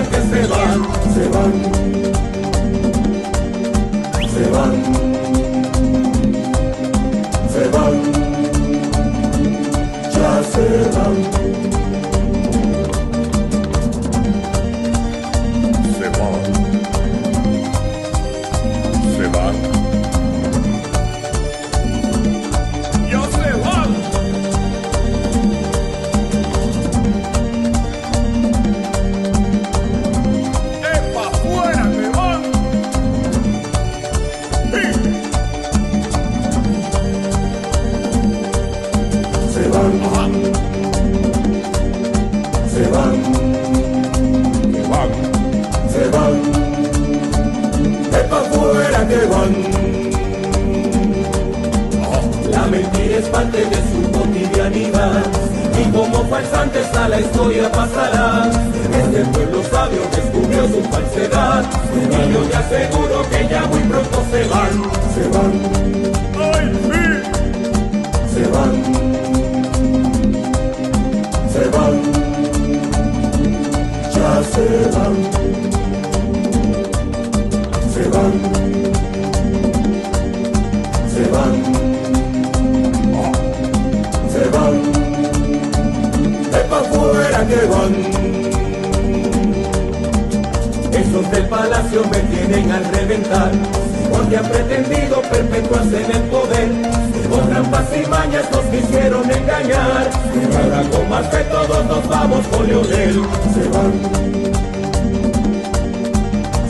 quisieron 99.18 99.32
engañar, 99.32 100.10
y 100.34 100.56
ahora 100.56 100.90
con 100.90 101.10
más 101.10 101.28
que 101.28 101.38
todos 101.38 101.86
nos 101.86 102.08
vamos 102.08 102.48
con 102.48 102.68
Leonel. 102.68 103.22
Se 103.54 103.70
van, 103.70 103.94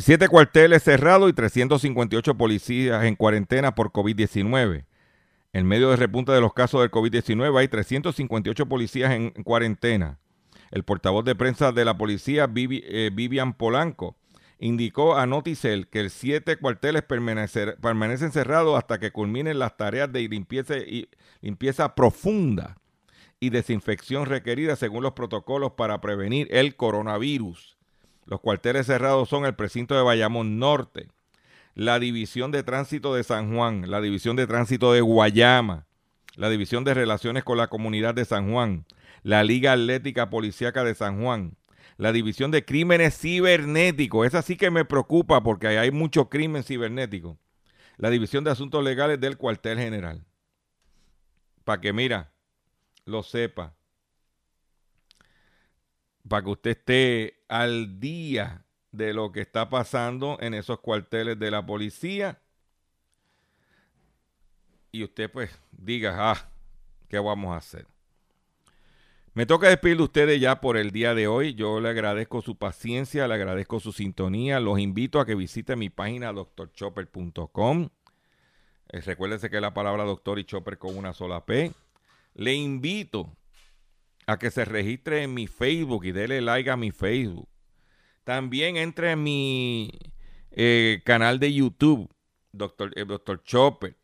Siete 0.00 0.28
cuarteles 0.28 0.82
cerrados 0.82 1.28
y 1.28 1.34
358 1.34 2.34
policías 2.34 3.04
en 3.04 3.16
cuarentena 3.16 3.74
por 3.74 3.92
COVID-19. 3.92 4.86
En 5.52 5.66
medio 5.66 5.90
del 5.90 5.98
repunte 5.98 6.32
de 6.32 6.40
los 6.40 6.54
casos 6.54 6.80
del 6.80 6.90
COVID-19 6.90 7.58
hay 7.58 7.68
358 7.68 8.66
policías 8.66 9.12
en 9.12 9.30
cuarentena. 9.30 10.18
El 10.70 10.84
portavoz 10.84 11.26
de 11.26 11.34
prensa 11.34 11.72
de 11.72 11.84
la 11.84 11.98
policía, 11.98 12.48
eh, 12.56 13.10
Vivian 13.12 13.52
Polanco, 13.52 14.16
indicó 14.58 15.18
a 15.18 15.26
Noticel 15.26 15.86
que 15.88 16.00
el 16.00 16.08
siete 16.08 16.56
cuarteles 16.56 17.02
permanecen 17.02 18.32
cerrados 18.32 18.78
hasta 18.78 18.98
que 19.00 19.10
culminen 19.10 19.58
las 19.58 19.76
tareas 19.76 20.10
de 20.10 20.26
limpieza, 20.28 20.78
y, 20.78 21.10
limpieza 21.42 21.94
profunda 21.94 22.78
y 23.38 23.50
desinfección 23.50 24.24
requeridas 24.24 24.78
según 24.78 25.02
los 25.02 25.12
protocolos 25.12 25.72
para 25.72 26.00
prevenir 26.00 26.48
el 26.50 26.74
coronavirus. 26.76 27.79
Los 28.30 28.38
cuarteles 28.38 28.86
cerrados 28.86 29.28
son 29.28 29.44
el 29.44 29.56
precinto 29.56 29.96
de 29.96 30.02
Bayamón 30.02 30.60
Norte, 30.60 31.08
la 31.74 31.98
División 31.98 32.52
de 32.52 32.62
Tránsito 32.62 33.12
de 33.12 33.24
San 33.24 33.52
Juan, 33.52 33.90
la 33.90 34.00
División 34.00 34.36
de 34.36 34.46
Tránsito 34.46 34.92
de 34.92 35.00
Guayama, 35.00 35.88
la 36.36 36.48
División 36.48 36.84
de 36.84 36.94
Relaciones 36.94 37.42
con 37.42 37.58
la 37.58 37.66
Comunidad 37.66 38.14
de 38.14 38.24
San 38.24 38.52
Juan, 38.52 38.86
la 39.24 39.42
Liga 39.42 39.72
Atlética 39.72 40.30
Policiaca 40.30 40.84
de 40.84 40.94
San 40.94 41.20
Juan, 41.20 41.56
la 41.96 42.12
División 42.12 42.52
de 42.52 42.64
Crímenes 42.64 43.18
Cibernéticos, 43.18 44.24
esa 44.24 44.42
sí 44.42 44.56
que 44.56 44.70
me 44.70 44.84
preocupa 44.84 45.42
porque 45.42 45.66
hay 45.66 45.90
mucho 45.90 46.28
crimen 46.28 46.62
cibernético, 46.62 47.36
la 47.96 48.10
División 48.10 48.44
de 48.44 48.52
Asuntos 48.52 48.84
Legales 48.84 49.20
del 49.20 49.38
Cuartel 49.38 49.76
General. 49.76 50.24
Para 51.64 51.80
que, 51.80 51.92
mira, 51.92 52.30
lo 53.06 53.24
sepa, 53.24 53.74
para 56.30 56.44
que 56.44 56.50
usted 56.50 56.70
esté 56.70 57.42
al 57.48 57.98
día 57.98 58.64
de 58.92 59.12
lo 59.12 59.32
que 59.32 59.40
está 59.40 59.68
pasando 59.68 60.38
en 60.40 60.54
esos 60.54 60.78
cuarteles 60.78 61.36
de 61.40 61.50
la 61.50 61.66
policía 61.66 62.40
y 64.92 65.02
usted 65.02 65.28
pues 65.28 65.50
diga, 65.72 66.30
ah, 66.30 66.48
¿qué 67.08 67.18
vamos 67.18 67.52
a 67.52 67.56
hacer? 67.56 67.84
Me 69.34 69.44
toca 69.44 69.70
despedir 69.70 69.96
de 69.96 70.04
ustedes 70.04 70.40
ya 70.40 70.60
por 70.60 70.76
el 70.76 70.92
día 70.92 71.16
de 71.16 71.26
hoy. 71.26 71.54
Yo 71.54 71.80
le 71.80 71.88
agradezco 71.88 72.42
su 72.42 72.56
paciencia, 72.56 73.26
le 73.26 73.34
agradezco 73.34 73.80
su 73.80 73.90
sintonía. 73.90 74.60
Los 74.60 74.78
invito 74.78 75.18
a 75.18 75.26
que 75.26 75.34
visiten 75.34 75.80
mi 75.80 75.90
página 75.90 76.32
doctorchopper.com. 76.32 77.88
Eh, 78.88 79.00
recuérdese 79.00 79.50
que 79.50 79.60
la 79.60 79.74
palabra 79.74 80.04
doctor 80.04 80.38
y 80.38 80.44
chopper 80.44 80.78
con 80.78 80.96
una 80.96 81.12
sola 81.12 81.44
P. 81.44 81.72
Le 82.34 82.54
invito 82.54 83.36
a 84.30 84.38
que 84.38 84.52
se 84.52 84.64
registre 84.64 85.24
en 85.24 85.34
mi 85.34 85.48
Facebook 85.48 86.04
y 86.04 86.12
dele 86.12 86.40
like 86.40 86.70
a 86.70 86.76
mi 86.76 86.92
Facebook. 86.92 87.48
También 88.22 88.76
entre 88.76 89.10
en 89.10 89.22
mi 89.24 89.90
eh, 90.52 91.02
canal 91.04 91.40
de 91.40 91.52
YouTube, 91.52 92.08
Doctor, 92.52 92.92
eh, 92.94 93.04
Dr. 93.04 93.42
Chopper. 93.42 93.96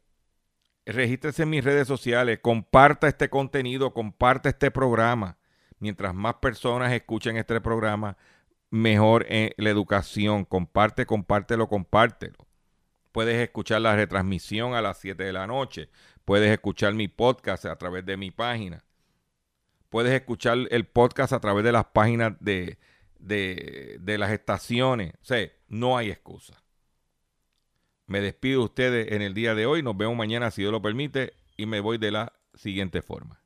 Regístrese 0.84 1.44
en 1.44 1.50
mis 1.50 1.62
redes 1.62 1.86
sociales, 1.86 2.40
comparta 2.42 3.06
este 3.06 3.30
contenido, 3.30 3.94
comparta 3.94 4.48
este 4.48 4.72
programa. 4.72 5.38
Mientras 5.78 6.12
más 6.12 6.34
personas 6.34 6.92
escuchen 6.92 7.36
este 7.36 7.60
programa, 7.60 8.16
mejor 8.70 9.26
en 9.28 9.52
la 9.56 9.70
educación. 9.70 10.44
Comparte, 10.44 11.06
compártelo, 11.06 11.68
compártelo. 11.68 12.48
Puedes 13.12 13.40
escuchar 13.40 13.80
la 13.80 13.94
retransmisión 13.94 14.74
a 14.74 14.82
las 14.82 14.98
7 14.98 15.22
de 15.22 15.32
la 15.32 15.46
noche. 15.46 15.88
Puedes 16.24 16.50
escuchar 16.50 16.94
mi 16.94 17.06
podcast 17.06 17.64
a 17.66 17.76
través 17.76 18.04
de 18.04 18.16
mi 18.16 18.32
página. 18.32 18.85
Puedes 19.96 20.12
escuchar 20.12 20.58
el 20.72 20.84
podcast 20.84 21.32
a 21.32 21.40
través 21.40 21.64
de 21.64 21.72
las 21.72 21.86
páginas 21.86 22.34
de, 22.38 22.76
de, 23.18 23.96
de 23.98 24.18
las 24.18 24.30
estaciones. 24.30 25.14
O 25.22 25.24
sea, 25.24 25.50
no 25.68 25.96
hay 25.96 26.10
excusa. 26.10 26.62
Me 28.04 28.20
despido 28.20 28.58
de 28.58 28.64
ustedes 28.66 29.12
en 29.12 29.22
el 29.22 29.32
día 29.32 29.54
de 29.54 29.64
hoy. 29.64 29.82
Nos 29.82 29.96
vemos 29.96 30.14
mañana, 30.14 30.50
si 30.50 30.60
Dios 30.60 30.70
lo 30.70 30.82
permite. 30.82 31.32
Y 31.56 31.64
me 31.64 31.80
voy 31.80 31.96
de 31.96 32.10
la 32.10 32.34
siguiente 32.52 33.00
forma. 33.00 33.40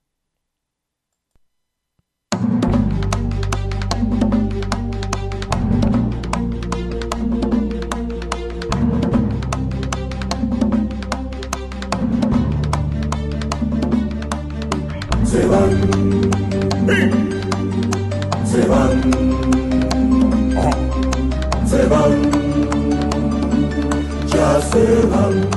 Se 24.61 25.07
van, 25.07 25.49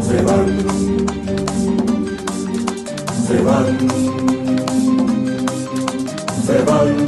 se 0.00 0.22
van, 0.22 0.46
se 3.26 3.42
van, 3.42 3.66
se 6.46 6.62
van, 6.62 7.06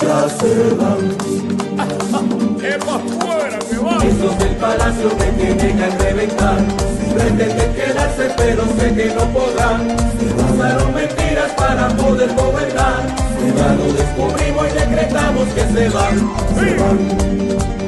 ya 0.00 0.28
se 0.28 0.74
van. 0.74 1.18
Esos 4.02 4.38
del 4.38 4.56
palacio 4.56 5.08
me 5.18 5.26
tienen 5.32 5.82
a 5.82 5.88
reventar. 5.98 6.58
Pretenden 7.14 7.74
quedarse, 7.74 8.30
pero 8.36 8.64
sé 8.78 8.94
que 8.94 9.14
no 9.14 9.24
podrán. 9.32 9.96
Usaron 10.52 10.94
mentiras 10.94 11.52
para 11.52 11.88
poder 11.96 12.34
gobernar. 12.34 13.27
Lo 13.38 13.92
descubrimos 13.92 14.66
y 14.68 14.72
decretamos 14.72 15.48
que 15.50 15.60
se 15.60 15.88
van. 15.90 16.18
Se 16.56 16.74
van. 16.74 17.87